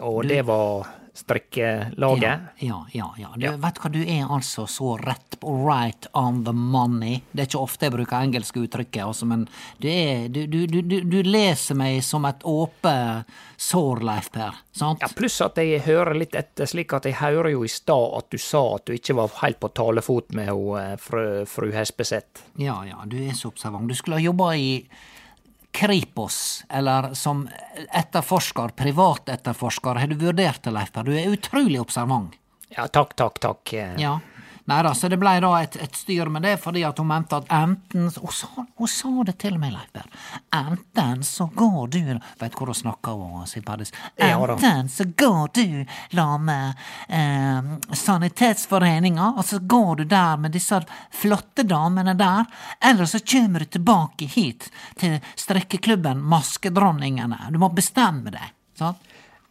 og 0.00 0.26
det 0.28 0.42
var 0.48 0.86
strikkelaget. 1.14 2.40
Ja, 2.58 2.86
ja, 2.92 3.14
ja. 3.18 3.28
Du, 3.36 3.56
Vet 3.56 3.74
du 3.74 3.80
hva, 3.82 3.90
du 3.92 4.00
er 4.00 4.30
altså 4.32 4.64
så 4.66 4.96
rett 4.96 5.36
på 5.40 5.52
right 5.66 6.06
on 6.16 6.44
the 6.44 6.52
money. 6.52 7.20
Det 7.32 7.44
er 7.44 7.50
ikke 7.50 7.60
ofte 7.60 7.88
jeg 7.88 7.94
bruker 7.96 8.16
engelske 8.24 8.62
uttrykket, 8.64 9.02
altså, 9.04 9.28
men 9.28 9.44
du, 9.82 9.88
er, 9.90 10.28
du, 10.32 10.46
du, 10.46 10.64
du, 10.66 10.80
du, 10.80 10.98
du 11.04 11.18
leser 11.26 11.76
meg 11.78 12.00
som 12.06 12.24
et 12.28 12.44
åpent 12.48 13.28
sår, 13.60 14.02
Leif 14.06 14.30
Per. 14.32 14.56
Sant? 14.72 15.04
Ja, 15.04 15.10
pluss 15.12 15.40
at 15.44 15.60
jeg 15.60 15.84
hører 15.86 16.16
litt 16.16 16.36
etter, 16.38 16.68
slik 16.70 16.94
at 16.96 17.06
jeg 17.08 17.20
hører 17.20 17.52
jo 17.52 17.64
i 17.66 17.70
stad 17.70 18.18
at 18.18 18.30
du 18.32 18.40
sa 18.40 18.64
at 18.78 18.88
du 18.88 18.96
ikke 18.96 19.18
var 19.20 19.36
helt 19.42 19.60
på 19.60 19.72
talefot 19.76 20.32
med 20.38 20.48
ho, 20.52 20.76
eh, 20.80 20.94
fru, 21.00 21.44
fru 21.46 21.72
Hespeseth. 21.76 22.46
Ja, 22.60 22.80
ja, 22.88 23.04
du 23.06 23.18
er 23.20 23.36
så 23.36 23.52
observant. 23.52 23.90
Du 23.90 23.98
skulle 23.98 24.20
ha 24.20 24.24
jobba 24.24 24.54
i 24.56 24.70
Kripos, 25.72 26.64
eller 26.68 27.14
som 27.16 27.46
etterforsker, 27.92 28.74
privatetterforsker. 28.76 30.00
Har 30.02 30.06
du 30.12 30.18
vurdert 30.20 30.62
det, 30.62 30.72
Leif 30.74 30.92
Per? 30.92 31.08
Du 31.08 31.14
er 31.16 31.32
utrolig 31.32 31.80
observant. 31.80 32.36
Ja, 32.72 32.86
takk, 32.88 33.16
takk, 33.16 33.40
takk. 33.40 33.72
Ja. 34.00 34.18
Nei 34.64 34.82
da, 34.82 34.94
så 34.94 35.08
det 35.08 35.16
blei 35.18 35.40
da 35.42 35.50
et, 35.62 35.76
et 35.82 35.96
styr 35.96 36.28
med 36.30 36.44
det, 36.46 36.56
fordi 36.62 36.84
at 36.86 36.98
hun 36.98 37.08
mente 37.10 37.36
at 37.36 37.48
enten 37.50 38.10
Hun 38.20 38.32
sa, 38.32 38.46
hun 38.78 38.88
sa 38.88 39.10
det 39.26 39.34
til 39.42 39.58
meg, 39.58 39.72
Leif 39.74 39.90
Berr. 39.92 40.06
Enten 40.54 41.24
så 41.26 41.48
går 41.54 41.88
du 41.90 42.00
Vet 42.38 42.54
hvor 42.58 42.70
hun 42.70 42.78
snakker 42.78 43.18
om, 43.18 43.42
Siv 43.46 43.64
Paddis? 43.66 43.92
Enten 44.16 44.88
så 44.88 45.04
går 45.18 45.48
du 45.54 45.84
la 46.16 46.26
med 46.38 46.84
eh, 47.08 47.72
Sanitetsforeninga, 47.96 49.32
og 49.36 49.44
så 49.44 49.58
går 49.58 49.96
du 49.96 50.04
der 50.04 50.36
med 50.36 50.54
disse 50.54 50.78
flotte 51.10 51.66
damene 51.66 52.14
der, 52.18 52.46
eller 52.80 53.06
så 53.06 53.18
kommer 53.18 53.64
du 53.64 53.72
tilbake 53.78 54.28
hit 54.30 54.70
til 54.98 55.18
strikkeklubben 55.34 56.22
Maskedronningene. 56.22 57.48
Du 57.50 57.58
må 57.58 57.72
bestemme 57.74 58.30
deg. 58.30 58.54
Sant? 58.78 59.02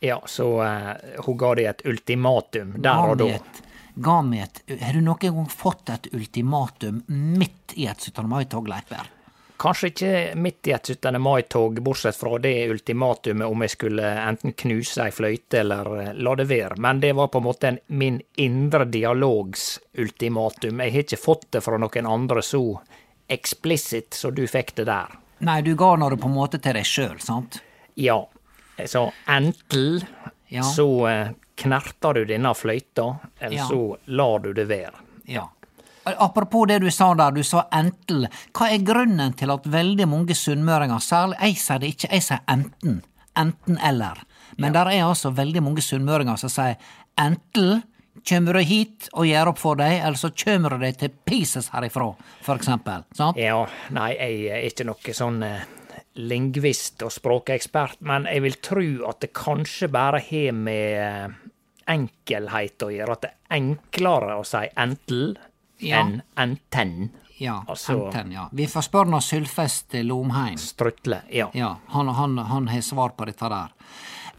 Ja, 0.03 0.21
så 0.25 0.47
uh, 0.63 1.25
hun 1.25 1.37
ga 1.37 1.55
dem 1.55 1.69
et 1.69 1.83
ultimatum 1.85 2.73
der 2.81 3.11
og 3.11 3.19
da. 3.21 3.27
Ga 4.01 4.19
meg 4.25 4.43
et 4.47 4.81
Har 4.81 4.93
du 4.97 5.01
noen 5.05 5.19
gang 5.37 5.49
fått 5.51 5.89
et 5.93 6.07
ultimatum 6.15 7.01
midt 7.07 7.75
i 7.77 7.85
et 7.91 7.99
17. 8.01 8.23
mai-tog, 8.29 8.67
Leif 8.71 8.93
Kanskje 9.61 9.89
ikke 9.91 10.11
midt 10.41 10.67
i 10.67 10.71
et 10.73 10.87
17. 10.89 11.19
mai-tog, 11.21 11.77
bortsett 11.85 12.17
fra 12.17 12.39
det 12.41 12.55
ultimatumet 12.73 13.45
om 13.45 13.61
jeg 13.61 13.75
skulle 13.75 14.07
enten 14.23 14.55
knuse 14.57 15.03
ei 15.05 15.11
fløyte 15.13 15.59
eller 15.61 15.89
eh, 16.01 16.09
la 16.17 16.33
det 16.39 16.47
være, 16.49 16.79
men 16.81 16.99
det 17.03 17.11
var 17.13 17.29
på 17.29 17.37
en 17.37 17.45
måte 17.45 17.69
en, 17.69 17.77
min 17.93 18.17
indre 18.41 18.87
dialogs 18.89 19.75
ultimatum. 20.01 20.81
Jeg 20.81 20.95
har 20.95 21.05
ikke 21.05 21.21
fått 21.21 21.45
det 21.53 21.61
fra 21.61 21.77
noen 21.77 22.09
andre 22.09 22.41
så 22.41 22.63
eksplisitt 23.31 24.17
som 24.17 24.33
du 24.35 24.47
fikk 24.49 24.73
det 24.81 24.87
der. 24.89 25.13
Nei, 25.45 25.59
du 25.61 25.75
ga 25.77 25.93
nå 25.97 26.09
det 26.09 26.17
på 26.21 26.29
en 26.29 26.35
måte 26.39 26.57
til 26.61 26.75
deg 26.77 26.85
sjøl, 26.85 27.19
sant? 27.21 27.61
Ja, 28.01 28.17
så 28.89 29.11
enten 29.29 30.01
Ja. 30.51 30.65
så 30.67 30.87
eh, 31.07 31.29
knerter 31.61 32.17
du 32.19 32.25
denne 32.29 32.51
fløyta, 32.57 33.07
eller 33.39 33.57
Ja. 33.57 33.67
så 33.69 33.97
lar 34.07 34.39
du 34.43 34.51
det 34.57 34.67
være. 34.69 34.93
Ja. 35.29 35.47
Apropos 36.05 36.65
det 36.67 36.79
du 36.81 36.89
sa 36.91 37.11
der, 37.13 37.31
du 37.31 37.43
sa 37.45 37.67
entel. 37.77 38.25
Hva 38.57 38.71
er 38.73 38.81
grunnen 38.85 39.35
til 39.37 39.51
at 39.53 39.67
veldig 39.69 40.07
mange 40.09 40.33
sunnmøringer, 40.33 40.97
særlig 40.99 41.37
jeg 41.39 41.59
sier 41.61 41.79
det 41.83 41.91
ikke, 41.93 42.09
jeg 42.15 42.25
sier 42.25 42.41
enten. 42.49 43.03
Enten 43.37 43.77
eller. 43.85 44.17
Men 44.57 44.73
der 44.73 44.89
er 44.91 45.05
altså 45.05 45.29
veldig 45.37 45.61
mange 45.63 45.81
sunnmøringer 45.85 46.37
som 46.41 46.49
sier 46.49 46.75
entel 47.21 47.81
Kjem 48.27 48.45
du 48.51 48.59
hit 48.59 49.07
og 49.15 49.23
gjør 49.25 49.47
opp 49.53 49.57
for 49.57 49.77
deg, 49.79 50.01
eller 50.03 50.19
så 50.19 50.29
kommer 50.35 50.73
du 50.75 50.81
deg 50.83 50.97
til 50.99 51.09
pieces 51.25 51.69
herifra, 51.71 52.09
for 52.43 52.59
eksempel. 52.59 53.05
Sant? 53.17 53.37
Ja, 53.39 53.63
nei, 53.89 54.09
jeg 54.19 54.49
er 54.51 54.65
ikke 54.67 54.85
noe 54.85 55.13
sånn 55.15 55.39
eh, 55.47 55.63
lingvist 56.19 57.01
og 57.07 57.13
språkekspert, 57.15 58.01
men 58.05 58.27
jeg 58.29 58.43
vil 58.43 58.57
tro 58.61 58.83
at 59.09 59.21
det 59.23 59.31
kanskje 59.33 59.87
bare 59.95 60.19
har 60.27 60.51
med 60.53 60.99
eh, 60.99 61.39
enkelhet 61.87 62.83
å 62.85 62.91
gjøre. 62.93 63.11
At 63.17 63.21
det 63.21 63.31
er 63.31 63.57
enklere 63.57 64.37
å 64.39 64.45
si 64.45 64.65
entel 64.77 65.37
Ja. 65.79 66.01
enn 66.01 66.21
enten. 66.37 67.09
Ja, 67.39 67.63
Altså- 67.67 68.11
enten, 68.11 68.31
ja. 68.31 68.49
Vi 68.53 68.67
får 68.67 68.81
spørre 68.85 69.21
Sylfest 69.21 69.93
Lomheim. 70.03 70.57
Strutle, 70.57 71.21
ja. 71.29 71.49
Ja, 71.53 71.75
han, 71.87 72.07
han, 72.07 72.37
han 72.37 72.67
har 72.67 72.81
svar 72.81 73.09
på 73.17 73.25
dette 73.25 73.49
der. 73.49 73.69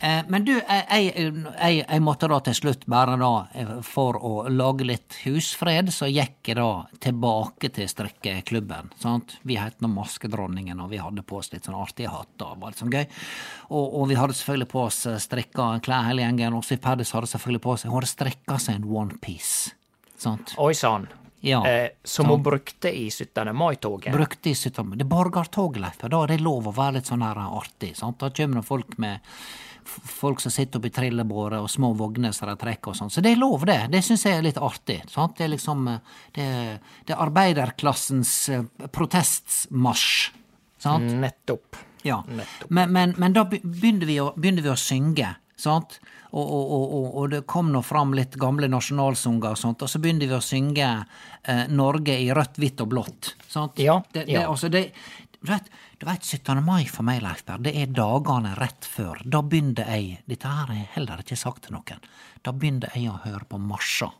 Eh, 0.02 0.22
men 0.28 0.42
du, 0.44 0.52
jeg, 0.56 1.12
jeg, 1.14 1.76
jeg, 1.86 2.02
måtte 2.02 2.26
da 2.26 2.40
til 2.42 2.56
slutt 2.58 2.88
bare 2.90 3.14
da, 3.20 3.30
eh, 3.54 3.68
for 3.86 4.16
å 4.18 4.32
lage 4.50 4.86
litt 4.88 5.20
husfred, 5.22 5.92
så 5.94 6.08
gikk 6.10 6.50
jeg 6.50 6.58
da 6.58 6.88
tilbake 7.04 7.70
til 7.76 7.86
strikkeklubben. 7.86 8.90
sant? 8.98 9.36
Vi 9.46 9.60
het 9.62 9.78
nå 9.78 9.92
Maskedronningen, 9.92 10.82
og 10.82 10.90
vi 10.90 10.98
hadde 10.98 11.22
på 11.22 11.38
oss 11.38 11.52
litt 11.54 11.70
sånn 11.70 11.78
artige 11.78 12.10
hatter. 12.10 12.50
og 12.50 12.64
var 12.64 12.74
litt 12.74 12.82
sånn 12.82 12.90
gøy. 12.90 13.06
Og, 13.70 13.86
og 14.00 14.10
vi 14.10 14.18
hadde 14.18 14.38
selvfølgelig 14.40 14.70
på 14.74 14.84
oss 14.88 15.00
eh, 15.06 15.22
strikka 15.22 15.70
klær 15.86 16.10
hele 16.10 16.26
gjengen, 16.26 16.58
Også 16.58 16.74
i 16.74 16.82
Paddis 16.82 17.14
hadde 17.14 17.30
selvfølgelig 17.30 17.62
på 17.62 17.78
seg 17.78 17.92
Hun 17.92 18.00
hadde 18.00 18.14
strikka 18.16 18.58
seg 18.58 18.80
en 18.80 18.90
onepiece. 18.90 19.76
Sant? 20.18 20.56
Oi 20.58 20.74
sann. 20.74 21.06
Ja. 21.46 21.62
Eh, 21.66 21.90
som 22.02 22.26
hun 22.26 22.42
brukte 22.42 22.90
i 22.90 23.10
17. 23.10 23.54
mai-toget. 23.54 24.14
Brukte 24.14 24.50
i 24.50 24.54
17. 24.54 24.96
Det 24.98 25.06
er 25.06 25.14
borgertog, 25.14 25.78
Leif. 25.78 26.02
Da 26.02 26.24
er 26.24 26.34
det 26.34 26.42
lov 26.42 26.70
å 26.70 26.74
være 26.74 26.98
litt 26.98 27.10
sånn 27.10 27.22
her 27.22 27.38
artig. 27.46 27.94
sant? 27.98 28.18
Da 28.18 28.34
kommer 28.34 28.62
det 28.62 28.66
folk 28.66 28.98
med 28.98 29.22
Folk 29.84 30.40
som 30.40 30.52
sitter 30.54 30.78
oppi 30.80 30.90
trillebårer 30.94 31.60
og 31.62 31.70
små 31.70 31.92
vogner 31.98 32.32
som 32.32 32.48
de 32.48 32.56
trekker 32.60 32.92
og 32.92 32.96
sånn. 32.98 33.10
Så 33.10 33.20
det 33.24 33.32
er 33.34 33.40
lov, 33.40 33.64
det. 33.68 33.80
Det 33.92 34.02
syns 34.04 34.24
jeg 34.26 34.38
er 34.38 34.46
litt 34.46 34.60
artig. 34.60 35.00
sant? 35.10 35.36
Det 35.38 35.44
er 35.46 35.52
liksom 35.54 35.86
Det, 36.32 36.46
det 37.06 37.14
er 37.14 37.22
arbeiderklassens 37.26 38.32
eh, 38.48 38.62
protestmarsj. 38.92 40.32
Sant? 40.82 41.12
Nettopp. 41.22 41.76
Ja, 42.02 42.24
Nettopp. 42.26 42.70
men, 42.70 42.92
men, 42.92 43.14
men 43.18 43.32
da 43.36 43.44
begynner 43.46 44.06
vi 44.08 44.16
å, 44.20 44.32
begynner 44.34 44.64
vi 44.64 44.72
å 44.72 44.78
synge, 44.78 45.28
sant? 45.56 46.00
Og, 46.32 46.42
og, 46.42 46.70
og, 46.72 46.84
og, 46.96 47.06
og 47.20 47.26
det 47.30 47.42
kom 47.46 47.68
nå 47.70 47.82
fram 47.84 48.14
litt 48.16 48.34
gamle 48.40 48.66
nasjonalsanger 48.72 49.52
og 49.52 49.60
sånt, 49.60 49.84
og 49.84 49.90
så 49.92 50.00
begynte 50.02 50.26
vi 50.26 50.34
å 50.34 50.42
synge 50.42 50.88
eh, 51.44 51.66
Norge 51.70 52.16
i 52.18 52.30
rødt, 52.34 52.58
hvitt 52.58 52.80
og 52.82 52.88
blått. 52.94 53.34
Sant? 53.52 53.78
Ja, 53.78 54.00
det, 54.14 54.24
det, 54.26 54.38
ja. 54.38 54.46
Altså, 54.48 54.72
det, 54.72 54.88
du 55.38 55.52
vet, 55.52 55.68
du 56.02 56.06
vet 56.08 56.24
17. 56.24 56.64
mai 56.66 56.82
for 56.90 57.06
meg, 57.06 57.20
Leif 57.22 57.44
Berr, 57.46 57.60
det 57.62 57.76
er 57.78 57.90
dagene 57.94 58.56
rett 58.58 58.86
før. 58.90 59.20
Da 59.22 59.38
begynner 59.46 59.86
jeg, 59.86 60.16
dette 60.26 60.50
her 60.50 60.66
har 60.66 60.74
jeg 60.74 60.88
heller 60.96 61.20
ikke 61.22 61.38
sagt 61.38 61.68
til 61.68 61.76
noen, 61.76 62.00
da 62.42 62.50
begynner 62.50 62.90
jeg 62.98 63.06
å 63.12 63.20
høre 63.22 63.46
på 63.46 63.60
marsjer. 63.62 64.10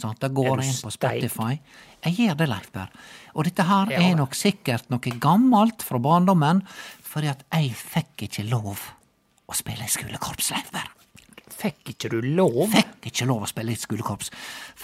Sant? 0.00 0.16
Da 0.22 0.30
går 0.32 0.62
jeg 0.62 0.70
inn 0.70 0.78
på? 0.80 0.94
Spotify. 0.94 1.58
Jeg 2.06 2.16
gjør 2.16 2.38
det, 2.40 2.46
Leif 2.48 2.70
Berr. 2.72 2.94
Og 3.34 3.44
dette 3.50 3.68
her 3.68 3.92
er 3.98 4.16
nok 4.16 4.38
sikkert 4.38 4.88
noe 4.88 5.12
gammelt 5.20 5.84
fra 5.84 6.00
barndommen, 6.00 6.64
fordi 7.04 7.28
at 7.34 7.44
jeg 7.52 7.76
fikk 7.76 8.24
ikke 8.30 8.46
lov 8.48 8.80
å 9.44 9.60
spille 9.60 9.84
i 9.84 9.92
skolekorps, 9.92 10.54
Leif 10.54 10.72
Berr. 10.72 10.88
Fikk 11.60 11.92
ikke 11.98 12.14
du 12.14 12.22
lov? 12.24 12.62
Fikk 12.72 13.10
ikke 13.12 13.28
lov 13.28 13.44
å 13.44 13.52
spille 13.52 13.76
i 13.76 13.82
skolekorps. 13.84 14.32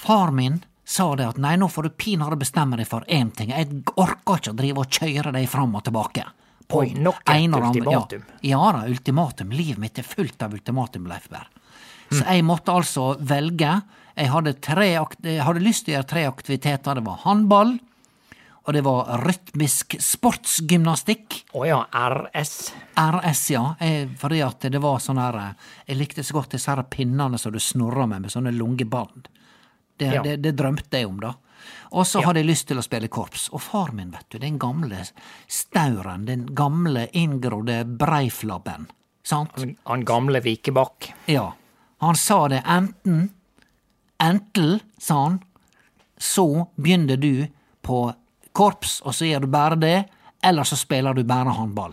Far 0.05 0.37
min 0.37 0.61
sa 0.87 1.09
det 1.18 1.27
at 1.27 1.38
nei, 1.42 1.57
nå 1.59 1.66
får 1.72 1.88
du 1.88 1.94
pinadø 1.99 2.38
bestemme 2.38 2.79
deg 2.79 2.87
for 2.87 3.07
én 3.11 3.33
ting, 3.35 3.51
jeg 3.51 3.83
orker 3.99 4.38
ikke 4.38 4.53
å 4.55 4.59
drive 4.61 4.85
og 4.85 4.99
kjøre 5.01 5.33
deg 5.35 5.49
fram 5.51 5.75
og 5.75 5.85
tilbake. 5.88 6.27
På 6.66 6.83
Oi, 6.83 6.92
nok 6.99 7.31
et 7.31 7.55
ultimatum. 7.55 8.22
Ja, 8.40 8.55
ja 8.55 8.72
da, 8.75 8.87
ultimatum. 8.90 9.53
Livet 9.55 9.83
mitt 9.83 9.99
er 10.03 10.07
fullt 10.07 10.42
av 10.42 10.55
ultimatum, 10.55 11.07
Leifberg. 11.11 11.53
Så 12.11 12.22
jeg 12.22 12.44
måtte 12.46 12.75
altså 12.75 13.12
velge. 13.18 13.72
Jeg 14.16 14.31
hadde, 14.33 14.55
tre, 14.62 14.87
jeg 14.94 15.42
hadde 15.44 15.62
lyst 15.62 15.87
til 15.87 15.94
å 15.94 15.99
gjøre 15.99 16.11
tre 16.11 16.25
aktiviteter. 16.27 16.99
Det 16.99 17.05
var 17.07 17.22
håndball, 17.27 17.77
og 18.66 18.75
det 18.75 18.83
var 18.87 19.22
rytmisk 19.22 19.99
sportsgymnastikk. 20.03 21.40
Å 21.55 21.66
ja, 21.68 21.81
RS. 21.90 22.55
RS, 22.99 23.42
ja. 23.55 23.64
Jeg, 23.83 24.09
fordi 24.18 24.42
at 24.46 24.66
det 24.72 24.83
var 24.83 25.03
sånn 25.03 25.22
her 25.22 25.38
eh, 25.42 25.72
Jeg 25.90 26.01
likte 26.01 26.27
så 26.27 26.38
godt 26.38 26.57
disse 26.57 26.72
her 26.72 26.83
pinnene 26.90 27.38
som 27.38 27.55
du 27.55 27.61
snurra 27.62 28.09
med, 28.11 28.27
med 28.27 28.35
sånne 28.35 28.55
lungebånd. 28.55 29.31
Det, 29.99 30.07
Ja. 30.15 30.23
det, 30.23 30.37
det 30.43 30.53
drømte 30.59 30.99
jeg 30.99 31.07
om, 31.09 31.21
da. 31.21 31.35
Og 31.97 32.05
så 32.07 32.21
hadde 32.25 32.41
jeg 32.43 32.47
lyst 32.51 32.67
til 32.69 32.79
å 32.79 32.83
spille 32.85 33.09
korps. 33.09 33.49
Og 33.55 33.63
far 33.63 33.93
min, 33.97 34.11
vet 34.13 34.27
du, 34.31 34.39
den 34.39 34.59
gamle 34.59 34.99
stauren, 35.49 36.27
den 36.27 36.47
gamle 36.55 37.07
inngrodde 37.17 37.79
breiflabben, 37.99 38.87
sant? 39.25 39.57
Han 39.87 40.05
gamle 40.05 40.41
Vikebakk. 40.45 41.13
Ja. 41.33 41.53
Han 42.05 42.15
sa 42.17 42.47
det 42.53 42.63
enten 42.67 43.31
Entel, 44.19 44.79
sa 44.99 45.15
han, 45.27 45.35
så 46.17 46.67
begynner 46.81 47.17
du 47.21 47.47
på 47.85 47.99
korps, 48.57 49.03
og 49.05 49.13
så 49.15 49.27
gjør 49.29 49.45
du 49.45 49.47
bare 49.53 49.77
det, 49.77 49.97
eller 50.43 50.65
så 50.65 50.77
spiller 50.81 51.13
du 51.15 51.21
bare 51.29 51.53
håndball. 51.53 51.93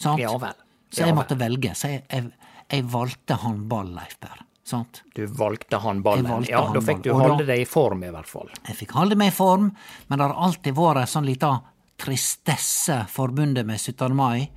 Sant? 0.00 0.20
Ja 0.22 0.32
vel. 0.40 0.56
Så 0.88 1.04
jeg 1.04 1.14
måtte 1.14 1.36
velge. 1.36 1.74
Så 1.76 1.90
jeg, 1.92 2.04
jeg, 2.08 2.30
jeg 2.72 2.86
valgte 2.88 3.36
håndball, 3.42 3.90
Leif 3.98 4.16
Berr. 4.24 4.40
Sant? 4.68 5.02
Du 5.16 5.24
valgte 5.38 5.80
han 5.80 6.02
ballen. 6.04 6.28
valgte 6.28 6.52
ja, 6.52 6.60
da 6.74 6.82
fikk 6.84 7.02
du 7.06 7.12
holde 7.16 7.46
deg 7.48 7.62
i 7.64 7.68
form, 7.68 8.04
i 8.04 8.12
hvert 8.12 8.28
fall. 8.28 8.50
Jeg 8.68 8.76
fikk 8.82 8.94
holde 8.98 9.16
meg 9.18 9.32
i 9.32 9.36
form, 9.36 9.70
men 10.08 10.20
det 10.20 10.26
har 10.26 10.36
alltid 10.48 10.76
vært 10.76 11.02
ei 11.02 11.12
sånn 11.14 11.28
lita 11.28 11.52
tristesse 11.98 13.00
forbundet 13.10 13.66
med 13.66 13.80
17. 13.80 14.14
mai 14.14 14.48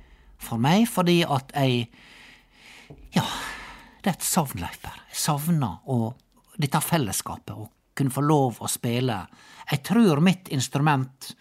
for 0.42 0.60
meg, 0.62 0.86
fordi 0.90 1.22
at 1.24 1.54
jeg 1.56 1.86
Ja, 3.12 3.24
det 4.02 4.10
er 4.10 4.16
et 4.16 4.24
savnløyper. 4.24 5.00
Jeg 5.12 5.20
savner 5.20 5.80
å 5.88 6.14
dette 6.56 6.80
fellesskapet, 6.80 7.54
å 7.56 7.70
kunne 7.96 8.12
få 8.12 8.24
lov 8.24 8.60
å 8.60 8.68
spille. 8.70 9.18
Jeg 9.70 9.82
tror 9.84 10.20
mitt 10.24 10.48
instrument 10.52 11.32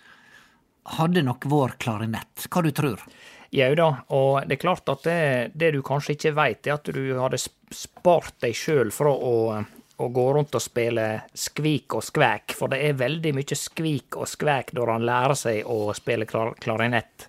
hadde 0.98 1.24
nok 1.24 1.46
vår 1.50 1.78
klarinett. 1.80 2.48
Hva 2.50 2.64
du 2.66 2.72
tror? 2.76 3.04
Jau 3.52 3.72
da, 3.76 3.90
og 4.16 4.48
det 4.48 4.56
er 4.56 4.62
klart 4.62 4.88
at 4.94 5.04
det, 5.04 5.52
det 5.60 5.74
du 5.76 5.82
kanskje 5.84 6.16
ikke 6.16 6.36
veit, 6.38 6.68
er 6.68 6.78
at 6.78 6.88
du 6.88 7.02
hadde 7.20 7.40
spart 7.76 8.38
deg 8.40 8.56
sjøl 8.56 8.94
fra 8.96 9.12
å, 9.12 9.34
å 10.00 10.08
gå 10.08 10.28
rundt 10.38 10.56
og 10.56 10.64
spille 10.64 11.08
skvik 11.36 11.98
og 12.00 12.06
skvæk, 12.08 12.56
for 12.56 12.72
det 12.72 12.80
er 12.88 13.02
veldig 13.02 13.34
mye 13.36 13.58
skvik 13.60 14.16
og 14.16 14.30
skvæk 14.32 14.72
når 14.78 14.94
han 14.96 15.08
lærer 15.10 15.36
seg 15.36 15.68
å 15.68 15.92
spille 15.98 16.30
klar, 16.30 16.56
klarinett. 16.64 17.28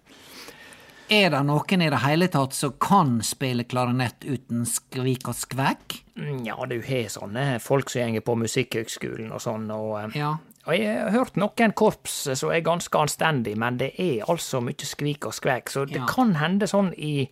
Er 1.12 1.28
det 1.34 1.42
noen 1.44 1.82
i 1.84 1.90
det 1.92 2.00
hele 2.06 2.28
tatt 2.32 2.54
som 2.56 2.72
kan 2.80 3.18
spille 3.26 3.66
klarinett 3.68 4.22
uten 4.24 4.62
skvik 4.68 5.26
og 5.28 5.36
skvæk? 5.36 5.98
Ja, 6.46 6.54
du 6.70 6.78
har 6.86 7.10
sånne 7.12 7.58
folk 7.60 7.90
som 7.90 8.04
gjenger 8.04 8.22
på 8.24 8.38
Musikkhøgskolen 8.38 9.34
og 9.34 9.42
sånn, 9.42 9.66
og, 9.74 9.98
eh, 10.04 10.20
Ja. 10.22 10.36
Og 10.66 10.76
jeg 10.78 10.98
har 10.98 11.10
hørt 11.10 11.36
noen 11.40 11.72
korps 11.74 12.28
som 12.38 12.50
er 12.54 12.60
ganske 12.62 12.98
anstendig, 12.98 13.56
men 13.58 13.78
det 13.80 13.92
er 13.98 14.22
altså 14.30 14.60
mye 14.62 14.86
skvik 14.86 15.26
og 15.26 15.34
skvek. 15.34 15.70
så 15.70 15.84
det 15.86 15.96
Ja. 15.98 16.06
kan 16.06 16.34
hende 16.36 16.66
sånn 16.70 16.92
i 16.96 17.28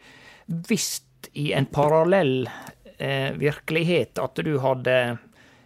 Hvis 0.51 1.03
i 1.35 1.53
en 1.53 1.67
parallell 1.67 2.49
eh, 2.99 3.31
virkelighet 3.39 4.19
at 4.19 4.35
du 4.35 4.59
hadde 4.59 5.19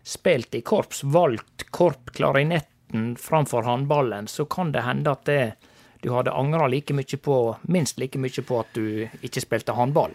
spilt 0.05 0.55
i 0.55 0.61
korps, 0.61 1.01
valgt 1.05 1.65
korpklarinetten 1.71 3.17
framfor 3.17 3.63
håndballen, 3.65 4.27
så 4.29 4.45
kan 4.45 4.73
det 4.73 4.83
hende 4.85 5.11
at 5.11 5.25
det, 5.25 5.55
du 6.03 6.11
hadde 6.13 6.35
angra 6.37 6.67
like 6.69 6.93
mye 6.95 7.17
på, 7.17 7.57
minst 7.63 7.99
like 7.99 8.19
mye 8.19 8.43
på 8.45 8.61
at 8.61 8.73
du 8.75 9.09
ikke 9.23 9.41
spilte 9.41 9.73
håndball. 9.73 10.13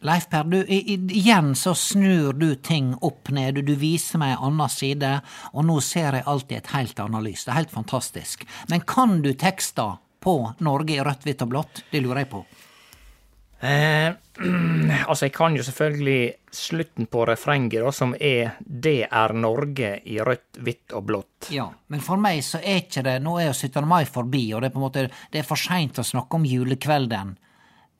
Leif 0.00 0.30
Per, 0.32 0.44
du, 0.48 0.62
igjen 0.64 1.52
så 1.58 1.74
snur 1.76 2.32
du 2.32 2.54
ting 2.56 2.94
opp 3.04 3.28
ned, 3.36 3.58
du, 3.58 3.62
du 3.68 3.74
viser 3.76 4.20
meg 4.22 4.32
en 4.38 4.46
annen 4.48 4.72
side, 4.72 5.10
og 5.52 5.66
nå 5.68 5.76
ser 5.84 6.16
jeg 6.16 6.24
alltid 6.24 6.56
et 6.56 6.72
helt 6.72 7.02
annet 7.04 7.26
lys. 7.26 7.44
Det 7.44 7.52
er 7.52 7.58
helt 7.58 7.74
fantastisk. 7.74 8.46
Men 8.72 8.86
kan 8.88 9.20
du 9.20 9.34
tekster 9.36 9.98
på 10.24 10.38
Norge 10.64 10.96
i 10.96 11.04
rødt, 11.04 11.28
hvitt 11.28 11.44
og 11.44 11.52
blått? 11.52 11.82
Det 11.92 12.00
lurer 12.00 12.22
jeg 12.22 12.30
på. 12.32 12.40
Eh, 13.60 14.08
altså, 15.10 15.26
jeg 15.26 15.34
kan 15.36 15.56
jo 15.56 15.66
selvfølgelig 15.68 16.32
slutten 16.56 17.10
på 17.12 17.26
refrenget, 17.28 17.82
da, 17.84 17.92
som 17.92 18.16
er 18.16 18.56
'Det 18.64 19.04
er 19.04 19.36
Norge 19.36 20.00
i 20.08 20.16
rødt, 20.16 20.64
hvitt 20.64 20.96
og 20.96 21.04
blått'. 21.12 21.52
Ja, 21.52 21.68
men 21.88 22.00
for 22.00 22.16
meg 22.16 22.40
så 22.40 22.56
er 22.64 22.80
ikke 22.86 23.04
det 23.04 23.20
Nå 23.20 23.36
er 23.36 23.50
jo 23.50 23.52
17. 23.52 23.84
mai 23.84 24.04
forbi, 24.04 24.54
og 24.54 24.62
det 24.62 24.70
er 24.70 24.72
på 24.72 24.80
en 24.80 24.88
måte 24.88 25.10
Det 25.32 25.40
er 25.40 25.48
for 25.48 25.60
seint 25.60 25.98
å 25.98 26.08
snakke 26.08 26.40
om 26.40 26.44
julekvelden 26.44 27.36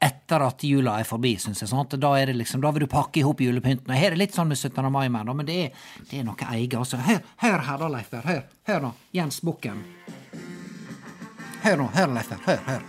etter 0.00 0.40
at 0.40 0.62
jula 0.64 0.94
er 1.00 1.04
forbi, 1.04 1.34
syns 1.40 1.60
jeg. 1.60 1.68
Sånn 1.68 2.00
Da 2.00 2.12
er 2.16 2.30
det 2.30 2.38
liksom, 2.38 2.62
da 2.64 2.70
vil 2.72 2.86
du 2.86 2.90
pakke 2.90 3.20
i 3.20 3.24
hop 3.26 3.40
julepynten. 3.44 3.90
Og 3.90 3.98
her 3.98 4.10
er 4.10 4.16
det 4.16 4.22
litt 4.22 4.36
sånn 4.36 4.48
med 4.48 4.56
17. 4.56 4.88
mai, 4.92 5.08
men, 5.12 5.28
men 5.36 5.48
det, 5.48 5.58
er, 5.66 5.90
det 6.08 6.22
er 6.22 6.24
noe 6.24 6.52
eget. 6.54 6.78
Altså, 6.80 7.00
hør, 7.04 7.20
hør 7.44 7.66
her, 7.66 7.82
da, 7.82 7.90
Leif 7.96 8.08
Berr. 8.12 8.30
Hør, 8.30 8.46
hør 8.70 8.86
nå. 8.86 8.94
Jens 9.12 9.42
Bukken. 9.44 9.84
Hør 11.66 11.82
nå, 11.82 11.90
hør, 11.98 12.14
Leif 12.16 12.32
Berr. 12.32 12.40
Hør, 12.48 12.64
hør. 12.70 12.88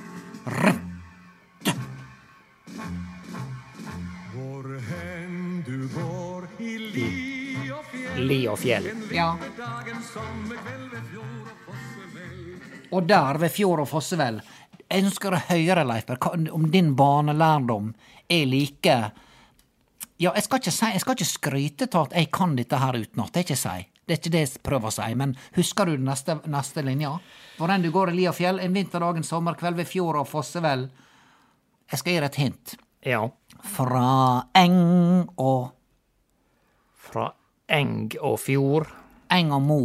Hvor 4.31 4.71
hen 4.87 5.35
du 5.67 5.77
går 5.91 6.47
i 6.63 6.77
li 6.95 7.67
og 7.75 7.83
fjell 7.91 8.23
Li 8.31 8.39
og 8.47 8.57
fjell. 8.61 8.87
Ja. 9.11 9.33
Og 12.91 13.07
der 13.07 13.39
ved 13.39 13.51
fjord 13.51 13.83
og 13.83 13.87
fossevell. 13.91 14.39
Jeg 14.91 15.05
ønsker 15.07 15.31
å 15.31 15.43
høre, 15.47 15.85
Leif 15.87 16.09
om 16.51 16.65
din 16.71 16.95
barnelærdom 16.99 17.93
er 18.27 18.47
like 18.49 18.95
Ja, 20.21 20.33
jeg 20.35 20.43
skal 20.43 20.59
ikke, 20.59 20.73
si, 20.75 20.89
jeg 20.91 21.01
skal 21.01 21.15
ikke 21.15 21.29
skryte 21.29 21.87
av 21.95 22.09
at 22.09 22.17
jeg 22.19 22.27
kan 22.35 22.51
dette 22.57 22.77
her 22.77 22.97
utenat, 22.99 23.31
det 23.31 23.39
er 23.39 23.45
ikke 23.47 23.57
si. 23.57 23.77
Det 24.05 24.13
er 24.13 24.19
ikke 24.19 24.33
det 24.33 24.41
jeg 24.43 24.61
prøver 24.67 24.91
å 24.91 24.93
si, 24.93 25.07
men 25.17 25.33
husker 25.55 25.87
du 25.87 25.95
den 25.95 26.05
neste, 26.09 26.35
neste 26.51 26.83
linja? 26.85 27.15
Hvor 27.57 27.71
enn 27.73 27.81
du 27.81 27.89
går 27.93 28.11
i 28.11 28.17
li 28.19 28.27
og 28.29 28.35
fjell, 28.37 28.59
en 28.59 28.75
vinterdag, 28.75 29.17
en 29.17 29.25
sommerkveld 29.25 29.79
ved 29.79 29.89
fjord 29.89 30.19
og 30.21 30.29
fossevell. 30.29 30.89
Jeg 31.89 32.01
skal 32.01 32.13
gi 32.13 32.19
deg 32.19 32.27
et 32.27 32.39
hint. 32.41 32.75
Ja. 33.07 33.21
Fra 33.65 34.49
eng 34.57 35.29
og 35.41 35.71
Fra 37.01 37.31
eng 37.71 38.11
og 38.19 38.37
fjord. 38.43 38.91
eng 39.31 39.53
og 39.55 39.61
mo. 39.63 39.81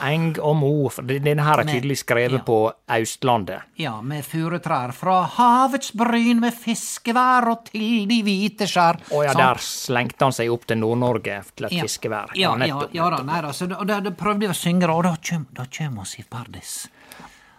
Eng 0.00 0.38
og 0.40 0.56
mo. 0.56 0.72
Denne 1.04 1.44
her 1.44 1.62
er 1.62 1.68
tydelig 1.68 1.98
skrevet 2.00 2.40
ja. 2.40 2.44
på 2.46 2.58
Østlandet. 2.96 3.68
Ja, 3.80 3.94
med 4.00 4.24
furutrær. 4.26 4.94
Fra 4.96 5.22
havets 5.36 5.92
bryn 5.98 6.40
med 6.42 6.56
fiskevær 6.56 7.50
og 7.52 7.68
til 7.70 8.06
de 8.10 8.20
hvite 8.26 8.68
skjær. 8.70 9.00
Å 9.12 9.22
ja, 9.26 9.34
Sant? 9.34 9.42
der 9.42 9.62
slengte 9.66 10.28
han 10.28 10.36
seg 10.36 10.52
opp 10.54 10.66
til 10.70 10.80
Nord-Norge 10.82 11.42
til 11.54 11.68
et 11.68 11.76
Ja. 11.76 11.86
fiskevær. 11.86 12.34
Ja, 12.34 12.50
ja, 12.50 12.56
nettopp. 12.56 12.94
ja 12.94 13.10
da, 13.10 13.22
nei 13.22 13.40
da. 13.42 13.52
Så 13.52 13.68
da, 13.68 14.00
da, 14.00 14.10
prøvde 14.10 14.48
jeg 14.48 14.54
å 14.54 14.58
synge, 14.58 14.90
og 14.90 15.04
da 15.04 15.16
kjem, 15.20 15.46
da 15.52 15.66
kjem 15.66 15.98
oss 15.98 16.18
i 16.18 16.24
Pardis. 16.28 16.88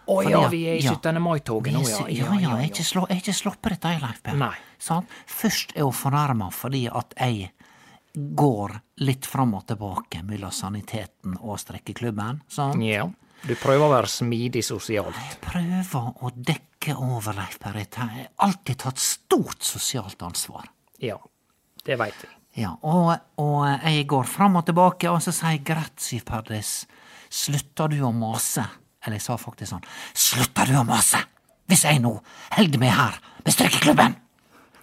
Å 0.04 0.20
ja, 0.28 0.48
vi 0.52 0.66
er 0.68 0.76
i 0.76 0.82
17. 0.84 1.16
mai-toget 1.22 1.72
nå, 1.72 1.80
ja. 1.88 2.04
Ja, 2.08 2.26
ja, 2.34 2.34
jeg 2.36 2.48
har 2.50 3.14
ikke, 3.16 3.32
sluppet 3.32 3.78
dette, 3.78 3.94
Leif 4.02 4.20
Per. 4.22 4.36
Nei. 4.36 4.52
Først 5.26 5.72
er 5.74 5.86
hun 5.86 5.96
fornærma 5.96 6.50
fordi 6.52 6.84
at 6.92 7.14
jeg 7.16 7.52
går 8.12 8.80
litt 9.02 9.26
fram 9.26 9.54
og 9.58 9.66
tilbake 9.66 10.22
mellom 10.22 10.52
saniteten 10.54 11.36
og 11.40 11.58
strekkeklubben. 11.62 12.42
Sant? 12.48 12.82
Ja. 12.84 13.08
Du 13.44 13.52
prøver 13.60 13.84
å 13.84 13.92
være 13.92 14.08
smidig 14.08 14.62
sosialt. 14.64 15.16
Jeg 15.18 15.40
Prøver 15.44 16.14
å 16.24 16.30
dekke 16.34 16.94
over, 16.96 17.34
Leif 17.36 17.58
Berit. 17.60 17.98
Jeg 17.98 18.08
har 18.14 18.30
alltid 18.46 18.78
tatt 18.84 19.02
stort 19.02 19.66
sosialt 19.66 20.22
ansvar. 20.24 20.70
Ja, 21.02 21.18
det 21.84 21.98
veit 22.00 22.16
vi. 22.22 22.30
Ja, 22.62 22.70
og, 22.86 23.10
og 23.42 23.66
jeg 23.82 24.06
går 24.08 24.28
fram 24.30 24.56
og 24.60 24.64
tilbake, 24.68 25.10
og 25.10 25.20
så 25.24 25.34
sier 25.34 25.56
jeg 25.56 25.64
greit, 25.66 26.08
Perdis. 26.24 26.84
Slutter 27.34 27.90
du 27.90 27.98
å 28.06 28.12
mase? 28.14 28.62
Eller 29.04 29.18
jeg 29.18 29.26
sa 29.26 29.36
faktisk 29.36 29.74
sånn, 29.74 29.86
slutter 30.16 30.70
du 30.70 30.78
å 30.78 30.84
mase? 30.88 31.18
Hvis 31.68 31.84
jeg 31.84 32.00
nå 32.04 32.14
holder 32.54 32.80
meg 32.80 32.94
her 32.94 33.18
med 33.42 33.56
strekkeklubben! 33.56 34.14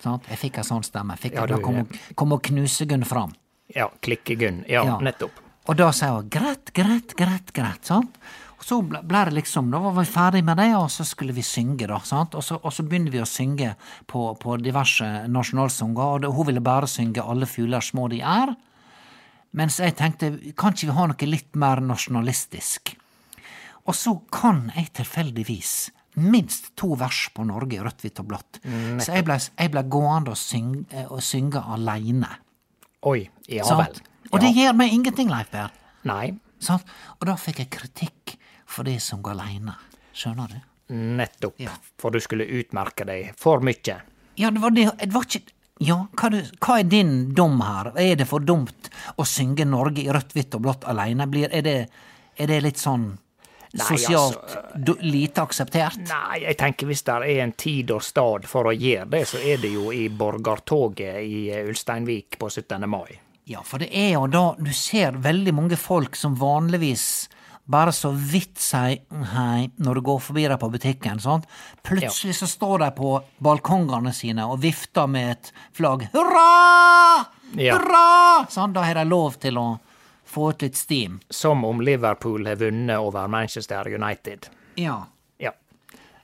Sånn, 0.01 0.21
Jeg 0.27 0.39
fikk 0.41 0.57
en 0.57 0.65
sånn 0.65 0.83
stemme. 0.85 1.15
Fikk 1.17 1.35
Ja, 1.37 1.45
jeg 1.45 1.53
da 1.53 1.59
kom, 1.61 1.83
kom 2.17 2.33
og 2.33 2.41
knuse 2.47 2.87
Gunn 2.89 3.05
fram. 3.05 3.33
Ja, 3.75 3.89
Klikkegunn. 4.01 4.63
Ja, 4.69 4.83
Ja. 4.85 4.97
nettopp. 4.99 5.31
Og 5.69 5.77
da 5.77 5.91
sa 5.91 6.15
hun 6.15 6.29
greit, 6.29 6.73
greit, 6.73 7.15
greit, 7.15 7.53
greit. 7.53 7.85
sant? 7.85 8.17
Og 8.59 8.65
så 8.65 8.81
ble 8.87 9.01
ble 9.03 9.25
det 9.25 9.33
liksom, 9.33 9.71
Da 9.71 9.79
var 9.79 9.93
vi 9.93 10.05
ferdig 10.05 10.43
med 10.43 10.57
det, 10.57 10.75
og 10.75 10.89
så 10.89 11.03
skulle 11.05 11.33
vi 11.33 11.41
synge, 11.41 11.87
da. 11.87 11.99
sant? 11.99 12.35
Og 12.35 12.43
så, 12.43 12.59
og 12.63 12.71
så 12.73 12.83
begynner 12.83 13.11
vi 13.11 13.19
å 13.21 13.25
synge 13.25 13.75
på, 14.07 14.37
på 14.39 14.57
diverse 14.61 15.27
nasjonalsanger, 15.27 16.01
og 16.03 16.21
det, 16.21 16.31
hun 16.33 16.45
ville 16.47 16.61
bare 16.61 16.87
synge 16.87 17.21
'Alle 17.21 17.45
fugler 17.45 17.79
små 17.81 18.09
de 18.09 18.19
er'. 18.21 18.55
Mens 19.53 19.79
jeg 19.79 19.95
tenkte, 19.95 20.53
kan 20.55 20.71
ikke 20.73 20.87
vi 20.87 20.95
ha 20.95 21.05
noe 21.07 21.25
litt 21.27 21.55
mer 21.55 21.81
nasjonalistisk? 21.81 22.95
Og 23.87 23.95
så 23.95 24.19
kan 24.31 24.71
jeg 24.75 24.93
tilfeldigvis 24.93 25.91
minst 26.15 26.75
to 26.75 26.93
vers 26.95 27.29
på 27.33 27.43
Norge 27.45 27.73
i 27.75 27.79
rødt, 27.79 28.01
hvitt 28.03 28.19
og 28.19 28.27
blått. 28.27 28.59
Så 29.01 29.13
jeg 29.13 29.25
ble, 29.25 29.37
jeg 29.57 29.71
ble 29.71 29.83
gående 29.83 30.29
og, 30.31 30.37
synge, 30.37 30.85
og 31.09 31.19
synge 31.21 31.61
aleine. 31.67 32.29
Oi, 33.09 33.25
ja 33.49 33.65
vel. 33.65 34.01
Og 34.31 34.39
det 34.43 34.51
gjør 34.55 34.75
meg 34.77 34.93
ingenting, 34.93 35.31
Leif 35.31 35.49
Berr. 35.51 35.73
Nei, 36.07 36.35
Sant? 36.61 36.85
Og 37.17 37.25
da 37.25 37.33
fikk 37.41 37.63
jeg 37.63 37.71
kritikk 37.73 38.35
for 38.69 38.85
det 38.85 38.99
som 39.01 39.23
går 39.25 39.33
aleine. 39.33 39.73
Skjønner 40.13 40.51
du? 40.51 40.59
nettopp. 40.91 41.53
Ja. 41.61 41.71
For 41.99 42.11
du 42.11 42.19
skulle 42.19 42.45
utmerke 42.45 43.05
deg 43.07 43.31
for 43.39 43.63
mye. 43.63 43.97
Ja, 44.39 44.51
det 44.51 44.61
var 44.61 44.71
det 44.75 44.89
Det 44.99 45.13
var 45.13 45.27
ikke 45.27 45.53
Ja, 45.81 45.97
hva, 46.13 46.29
du, 46.29 46.41
hva 46.61 46.79
er 46.79 46.83
din 46.85 47.33
dom 47.33 47.61
her? 47.65 47.91
Er 47.97 48.15
det 48.19 48.27
for 48.29 48.43
dumt 48.45 48.91
å 49.17 49.25
synge 49.25 49.65
Norge 49.65 50.03
i 50.03 50.11
rødt, 50.13 50.35
hvitt 50.35 50.53
og 50.53 50.61
blått 50.67 50.83
aleine? 50.85 51.25
Er, 51.49 51.87
er 52.37 52.51
det 52.51 52.59
litt 52.61 52.77
sånn 52.77 53.15
Nei, 53.71 53.85
sosialt 53.87 54.55
altså, 54.57 54.95
lite 55.07 55.43
akseptert? 55.45 55.99
Nei, 56.09 56.41
jeg 56.43 56.57
tenker 56.59 56.89
hvis 56.89 57.05
det 57.07 57.17
er 57.17 57.43
en 57.45 57.53
tid 57.55 57.91
og 57.95 58.03
stad 58.03 58.47
for 58.49 58.67
å 58.67 58.75
gjøre 58.75 59.07
det, 59.13 59.21
så 59.29 59.39
er 59.39 59.61
det 59.63 59.71
jo 59.71 59.93
i 59.95 60.09
borgertoget 60.11 61.21
i 61.23 61.45
eh, 61.53 61.67
Ulsteinvik 61.71 62.39
på 62.41 62.49
17. 62.51 62.83
mai. 62.91 63.15
Ja, 63.47 63.63
for 63.65 63.81
det 63.81 63.89
er 63.95 64.13
jo 64.17 64.25
da 64.31 64.43
du 64.59 64.71
ser 64.75 65.15
veldig 65.23 65.53
mange 65.55 65.79
folk 65.79 66.19
som 66.19 66.35
vanligvis 66.39 67.29
bare 67.71 67.93
så 67.95 68.11
vidt 68.11 68.59
sier 68.59 68.99
hei 69.31 69.69
når 69.79 69.99
du 69.99 70.03
går 70.09 70.19
forbi 70.25 70.45
deg 70.49 70.59
på 70.59 70.69
butikken. 70.73 71.21
sant? 71.23 71.47
Plutselig 71.85 72.35
så 72.41 72.49
står 72.49 72.83
de 72.83 72.89
på 72.97 73.13
balkongene 73.43 74.13
sine 74.15 74.47
og 74.49 74.59
vifter 74.65 75.07
med 75.07 75.35
et 75.35 75.53
flagg. 75.77 76.07
Hurra! 76.15 77.23
Ja. 77.55 77.77
Hurra! 77.77 78.47
Sånn, 78.51 78.75
da 78.75 78.83
har 78.87 78.99
de 78.99 79.07
lov 79.07 79.39
til 79.41 79.59
å 79.61 79.67
få 80.31 80.51
ut 80.53 80.63
litt 80.65 80.77
steam. 80.79 81.19
Som 81.29 81.65
om 81.67 81.81
Liverpool 81.83 82.47
har 82.47 82.59
vunnet 82.61 82.99
over 82.99 83.27
Manchester 83.31 83.87
United. 83.91 84.47
Ja. 84.79 85.01
Ja, 85.41 85.51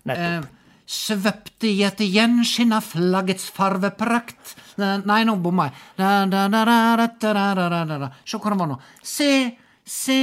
nettopp. 0.07 0.47
Eh, 0.47 0.53
svøpte 0.87 1.67
i 1.67 1.83
et 1.83 1.99
gjenskinn 1.99 2.71
av 2.71 2.85
flaggets 2.87 3.49
farveprakt 3.51 4.55
Nei, 4.77 5.23
nå 5.25 5.33
bomma 5.41 5.65
jeg. 5.67 5.73
Se 5.97 6.03
hvor 8.37 8.53
det 8.53 8.59
var 8.59 8.67
nå. 8.69 8.77
Se, 9.01 9.57
se 9.83 10.17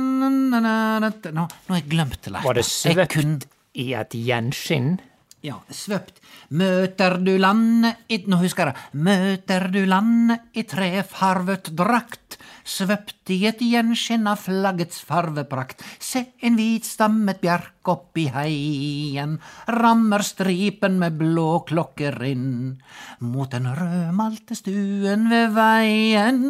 Nå, 0.00 0.58
nå 0.58 1.44
har 1.46 1.78
jeg 1.78 1.86
glemt 1.92 2.18
det. 2.26 2.34
Var 2.42 2.54
det 2.58 2.64
svøpt 2.66 3.46
i 3.78 3.94
et 3.94 4.10
gjenskinn? 4.18 4.98
Ja, 5.40 5.54
svøpt. 5.72 6.18
Møter 6.52 7.14
du 7.24 7.32
landet 7.40 8.02
i 8.12 8.18
Nå 8.28 8.42
husker 8.42 8.68
jeg. 8.68 8.88
Møter 8.92 9.70
du 9.72 9.78
landet 9.88 10.42
i 10.52 10.66
trefarvet 10.68 11.70
drakt, 11.78 12.36
svøpt 12.68 13.32
i 13.32 13.38
et 13.48 13.62
gjenskinn 13.64 14.28
av 14.28 14.42
flaggets 14.42 15.00
farveprakt. 15.08 15.80
Se 15.96 16.26
en 16.44 16.58
hvitstammet 16.60 17.40
bjerk 17.40 17.88
oppi 17.88 18.26
heien, 18.34 19.38
rammer 19.80 20.26
stripen 20.28 21.00
med 21.00 21.16
blå 21.22 21.62
klokker 21.70 22.20
inn. 22.28 22.76
Mot 23.24 23.56
den 23.56 23.70
rødmalte 23.80 24.58
stuen 24.60 25.30
ved 25.32 25.56
veien, 25.56 26.44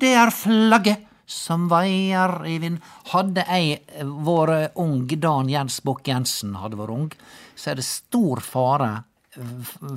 det 0.00 0.16
er 0.16 0.32
flagget 0.32 1.04
som 1.30 1.68
vaier 1.70 2.40
i 2.48 2.56
vind. 2.62 2.80
Hadde 3.12 3.44
jeg 3.46 3.84
vært 4.24 4.80
ung, 4.80 5.04
Dan 5.06 5.52
Jens 5.52 5.78
Bukk-Jensen 5.84 6.56
hadde 6.58 6.80
vært 6.80 6.96
ung, 6.96 7.12
så 7.56 7.70
er 7.72 7.74
det 7.80 7.84
stor 7.84 8.40
fare 8.44 8.90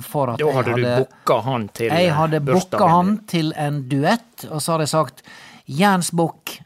for 0.04 0.30
at 0.30 0.38
Da 0.38 0.50
hadde 0.54 0.74
du 0.78 0.84
booka 0.84 1.40
han 1.42 1.68
til 1.74 1.90
Jeg 1.90 2.12
hadde 2.14 2.40
booka 2.46 2.86
han 2.88 3.16
til 3.26 3.52
en 3.58 3.80
duett, 3.90 4.44
og 4.50 4.60
så 4.62 4.72
hadde 4.76 4.86
jeg 4.86 4.92
sagt 4.94 5.22
Jens 5.66 6.10
Bukk, 6.14 6.58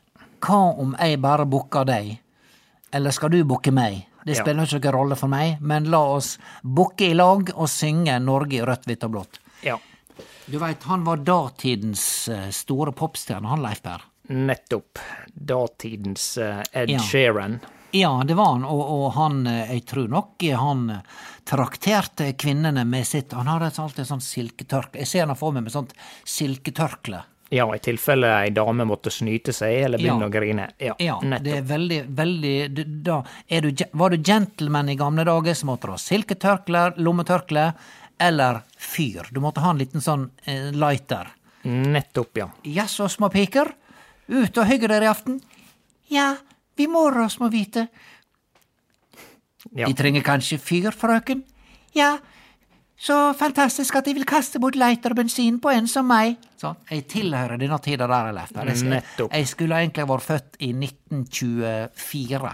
hva 0.45 0.59
om 0.79 0.95
jeg 0.99 1.21
bare 1.23 1.47
booker 1.47 1.85
deg? 1.89 2.19
Eller 2.93 3.11
skal 3.15 3.31
du 3.31 3.43
booke 3.45 3.73
meg? 3.73 4.05
Det 4.27 4.37
Ja. 4.37 4.43
spiller 4.43 4.67
ikke 4.67 4.81
noen 4.85 4.95
rolle 4.99 5.17
for 5.17 5.29
meg, 5.29 5.61
men 5.61 5.85
la 5.91 6.01
oss 6.17 6.37
booke 6.63 7.07
i 7.09 7.15
lag 7.15 7.49
og 7.55 7.69
synge 7.69 8.19
Norge 8.21 8.59
i 8.59 8.61
rødt, 8.61 8.85
hvitt 8.85 9.05
og 9.05 9.11
blått. 9.13 9.39
Ja, 9.63 9.79
Du 10.51 10.59
veit, 10.59 10.83
han 10.85 11.05
var 11.05 11.17
datidens 11.19 12.29
eh, 12.29 12.51
store 12.51 12.93
popstjerne, 12.93 13.47
han 13.49 13.61
Leif 13.63 13.83
Per. 13.83 14.01
nettopp. 14.29 14.99
Datidens 15.35 16.37
eh, 16.39 16.63
Ed 16.73 16.91
Ja. 16.91 16.99
Sheeran. 16.99 17.61
Ja, 17.97 18.23
det 18.27 18.35
var 18.37 18.53
han, 18.53 18.65
og, 18.69 18.81
og 18.93 19.13
han, 19.17 19.47
eh, 19.47 19.71
jeg 19.73 19.85
tror 19.89 20.09
nok 20.13 20.43
eh, 20.45 20.59
han 20.61 20.91
eh, 20.91 21.17
trakterte 21.49 22.33
kvinnene 22.37 22.83
med 22.85 23.07
sitt 23.09 23.33
Han 23.33 23.49
hadde 23.49 23.71
alltid 23.81 24.05
sånn 24.09 24.21
silketørkle. 24.21 25.01
Jeg 25.01 25.09
ser 25.09 25.27
han 25.31 25.39
for 25.41 25.55
meg 25.57 25.65
med 25.65 25.73
sånt 25.73 25.95
silketørkle. 26.29 27.23
Ja, 27.51 27.65
i 27.73 27.79
tilfelle 27.81 28.29
ei 28.43 28.51
dame 28.53 28.85
måtte 28.85 29.09
snyte 29.11 29.55
seg 29.57 29.79
eller 29.87 29.99
begynne 30.03 30.27
Ja. 30.27 30.29
å 30.29 30.33
grine. 30.35 30.67
Ja, 30.79 30.95
Ja, 31.01 31.15
det 31.41 31.55
er 31.57 31.63
veldig, 31.65 32.03
veldig 32.13 33.05
Da 33.07 33.23
er 33.49 33.61
du 33.65 33.85
Var 33.93 34.11
du 34.11 34.19
gentleman 34.19 34.89
i 34.93 34.97
gamle 35.01 35.25
dager, 35.25 35.55
så 35.57 35.65
måtte 35.65 35.89
du 35.89 35.95
ha 35.95 35.97
silketørkle, 35.97 36.83
lommetørkle 37.01 37.73
eller 38.21 38.61
fyr. 38.77 39.31
Du 39.33 39.41
måtte 39.41 39.61
ha 39.65 39.71
en 39.71 39.79
liten 39.81 40.01
sånn 40.05 40.29
eh, 40.45 40.69
lighter. 40.77 41.29
Nettopp, 41.65 42.37
ja. 42.37 42.51
Jaså, 42.65 43.09
små 43.09 43.31
piker? 43.33 43.73
Ut 44.29 44.59
og 44.59 44.67
hygge 44.69 44.89
dere 44.91 45.05
i 45.09 45.09
aften? 45.09 45.41
Ja, 46.13 46.35
vi 46.79 46.87
må 46.91 47.09
med 47.11 47.49
å 47.49 47.53
vite. 47.53 47.89
ja. 49.73 49.87
De 49.87 49.95
trenger 49.95 50.23
kanskje 50.23 50.59
fyr, 50.59 50.91
frøken? 50.95 51.43
Ja, 51.97 52.19
så 52.99 53.33
fantastisk 53.39 53.95
at 53.95 54.09
de 54.09 54.15
vil 54.17 54.27
kaste 54.27 54.59
bort 54.59 54.75
lighter 54.75 55.15
og 55.15 55.21
bensin 55.21 55.61
på 55.63 55.71
en 55.71 55.87
som 55.91 56.09
meg. 56.11 56.35
Sånn, 56.59 56.79
jeg 56.91 57.05
tilhører 57.11 57.61
denne 57.61 57.79
tida 57.83 58.09
der, 58.11 58.33
Leif. 58.35 58.51
Per. 58.55 58.73
Jeg, 58.73 59.03
jeg 59.31 59.47
skulle 59.51 59.79
egentlig 59.79 60.09
vært 60.11 60.27
født 60.27 60.59
i 60.67 60.73
1924. 60.75 62.51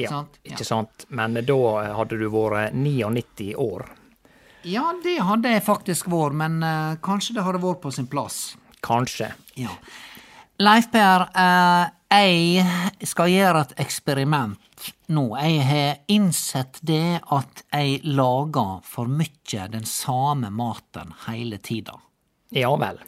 ja. 0.00 0.08
sant? 0.08 0.40
Ja. 0.44 0.54
Ikke 0.54 0.64
sant? 0.64 1.04
Men 1.12 1.36
da 1.36 1.58
hadde 1.98 2.16
du 2.16 2.24
vært 2.32 2.72
99 2.72 3.52
år. 3.60 3.84
Ja, 4.66 4.88
det 5.04 5.18
hadde 5.22 5.52
jeg 5.52 5.62
faktisk 5.62 6.08
vært, 6.10 6.34
men 6.40 6.58
uh, 6.64 6.96
kanskje 7.04 7.36
det 7.36 7.44
hadde 7.46 7.60
vært 7.62 7.84
på 7.84 7.92
sin 7.94 8.08
plass. 8.10 8.56
Kanskje. 8.86 9.28
Ja. 9.60 9.76
Leif 10.56 10.88
Per, 10.88 11.26
eh, 11.36 11.84
jeg 12.06 13.08
skal 13.08 13.32
gjøre 13.32 13.62
et 13.64 13.74
eksperiment 13.82 14.90
nå. 15.10 15.24
Jeg 15.40 15.62
har 15.66 15.96
innsett 16.12 16.78
det 16.86 17.20
at 17.34 17.64
jeg 17.72 18.00
lager 18.06 18.80
for 18.86 19.10
mye 19.10 19.66
den 19.72 19.86
samme 19.88 20.52
maten 20.54 21.14
hele 21.26 21.58
tida. 21.58 21.98
Ja 22.54 22.70
vel. 22.78 23.00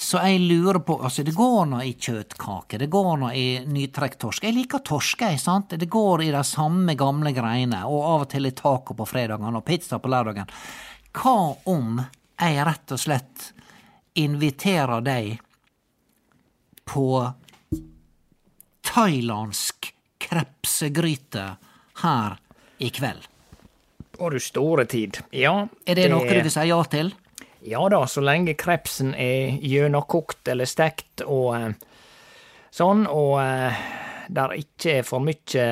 Så 0.00 0.16
jeg 0.24 0.40
lurer 0.40 0.78
på 0.80 0.94
Altså, 1.02 1.22
det 1.22 1.34
går 1.36 1.66
nå 1.68 1.82
i 1.84 1.92
kjøttkake, 1.92 2.78
det 2.78 2.86
går 2.88 3.18
nå 3.20 3.32
i 3.36 3.46
nytrekt 3.68 4.20
torsk. 4.22 4.46
Jeg 4.46 4.56
liker 4.56 4.80
torsk, 4.86 5.26
jeg, 5.26 5.40
sant? 5.42 5.74
Det 5.76 5.90
går 5.90 6.22
i 6.24 6.30
de 6.32 6.44
samme 6.46 6.94
gamle 6.96 7.34
greiene, 7.36 7.82
og 7.84 8.06
av 8.14 8.24
og 8.24 8.30
til 8.32 8.48
i 8.48 8.54
taco 8.56 8.96
på 8.96 9.08
fredagen 9.10 9.58
og 9.58 9.66
pizza 9.66 9.98
på 10.00 10.08
lørdagen. 10.08 10.48
Hva 11.12 11.36
om 11.68 12.00
jeg 12.00 12.64
rett 12.64 12.96
og 12.96 13.02
slett 13.02 13.50
inviterer 14.20 15.04
deg 15.04 15.36
på 16.88 17.10
thailandsk 18.90 19.92
krepsegryte 20.20 21.46
her 22.02 22.36
i 22.78 22.90
kveld. 22.90 23.26
Å 24.20 24.28
du 24.30 24.36
store 24.42 24.84
tid. 24.90 25.20
Ja. 25.32 25.66
Er 25.86 25.96
det, 25.96 26.08
noe 26.12 26.26
du 26.28 26.42
vil 26.42 26.52
si 26.52 26.66
ja 26.68 26.80
til? 26.92 27.12
Ja 27.64 27.80
da, 27.92 28.02
så 28.08 28.22
lenge 28.24 28.54
krepsen 28.58 29.14
er 29.14 29.56
gjennomkokt 29.64 30.48
eller 30.48 30.68
stekt 30.68 31.22
og 31.26 31.48
eh, 31.56 31.72
sånn, 32.72 33.06
og 33.08 33.34
eh, 33.42 33.80
der 34.32 34.54
ikke 34.60 35.00
er 35.00 35.08
for 35.08 35.24
mye 35.24 35.66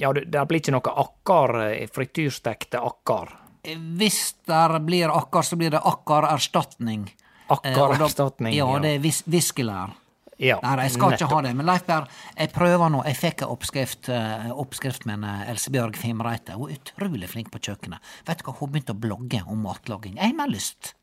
Ja, 0.00 0.08
der 0.10 0.46
blir 0.48 0.58
ikke 0.62 0.72
noe 0.74 0.92
akkar, 1.02 1.52
eh, 1.68 1.88
frityrstekte 1.92 2.80
akkar. 2.80 3.34
Hvis 3.62 4.34
der 4.48 4.78
blir 4.82 5.12
akkar, 5.12 5.44
så 5.46 5.58
blir 5.60 5.70
det 5.70 5.82
akkarerstatning. 5.84 7.04
Akkarerstatning, 7.52 8.54
Ja, 8.56 8.66
ja. 8.72 8.78
det 8.82 8.94
er 8.96 9.02
vis 9.04 9.20
viskelær. 9.30 9.92
Ja, 10.42 10.56
Nei, 10.64 10.72
jeg 10.88 10.94
skal 10.96 11.12
ikke 11.14 11.28
ha 11.30 11.40
det. 11.46 11.52
Men 11.54 11.68
Leif 11.68 11.84
Berr, 11.86 12.08
jeg 12.34 12.50
prøver 12.50 12.90
nå. 12.90 13.04
Jeg 13.06 13.14
fikk 13.20 13.44
en 13.46 13.52
oppskrift, 13.54 14.08
eh, 14.10 14.48
oppskrift 14.58 15.04
med 15.06 15.22
eh, 15.28 15.44
Elsebjørg 15.52 15.96
Fimreite. 16.00 16.56
Hun 16.58 16.72
er 16.72 16.80
utrolig 16.80 17.28
flink 17.30 17.52
på 17.54 17.60
kjøkkenet. 17.62 18.02
Vet 18.26 18.42
du 18.42 18.48
hva, 18.48 18.56
hun 18.58 18.72
begynte 18.74 18.96
å 18.96 18.98
blogge 18.98 19.44
om 19.46 19.62
matlaging. 19.62 20.16
Jeg 20.18 20.34
har 20.40 20.50
lyst. 20.50 20.94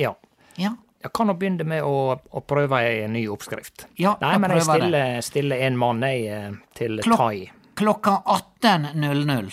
Ja. 0.00 0.14
Ja. 0.56 0.72
Jeg 1.04 1.12
kan 1.14 1.28
jo 1.28 1.34
begynne 1.38 1.62
med 1.68 1.84
å, 1.84 2.16
å 2.16 2.40
prøve 2.48 2.80
en 3.04 3.12
ny 3.14 3.26
oppskrift. 3.30 3.84
Ja, 4.00 4.16
Nei, 4.24 4.32
men 4.42 4.50
jeg 4.56 4.64
stiller, 4.64 5.20
stiller 5.22 5.60
en 5.68 5.76
mann, 5.78 6.00
jeg, 6.02 6.24
eh, 6.32 6.56
til 6.74 6.98
Klok 7.04 7.20
thai. 7.20 7.50
klokka 7.76 8.16
18.00. 8.24 9.52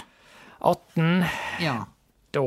18. 0.63 1.25
Ja. 1.61 1.75
Da 2.33 2.45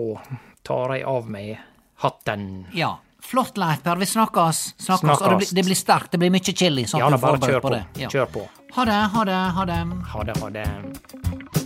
tar 0.67 0.97
jeg 0.97 1.05
av 1.07 1.29
meg 1.31 1.59
hatten. 2.03 2.67
ja. 2.75 2.97
Flott, 3.23 3.57
Leif 3.59 3.83
Per. 3.83 3.97
Vi 3.97 4.07
snakkes. 4.07 4.75
snakkes. 4.79 5.21
Og 5.21 5.31
det 5.31 5.37
blir, 5.37 5.55
det 5.55 5.65
blir 5.65 5.75
sterkt. 5.79 6.11
Det 6.13 6.19
blir 6.19 6.31
mye 6.31 6.53
chili. 6.55 6.85
Sånn 6.87 7.01
Ja 7.01 7.11
da, 7.11 7.17
bare 7.19 7.39
kjør 7.43 7.61
på. 7.65 7.71
det. 7.75 7.83
Ja. 8.05 8.09
Kjør 8.13 8.27
på. 8.37 8.45
Ha 8.77 8.85
det, 8.85 8.99
ha 9.15 9.25
det, 9.25 9.39
ha 9.57 9.65
det. 9.65 9.81
Ha 10.13 10.23
det, 10.29 10.37
ha 10.43 10.51
det. 10.51 11.66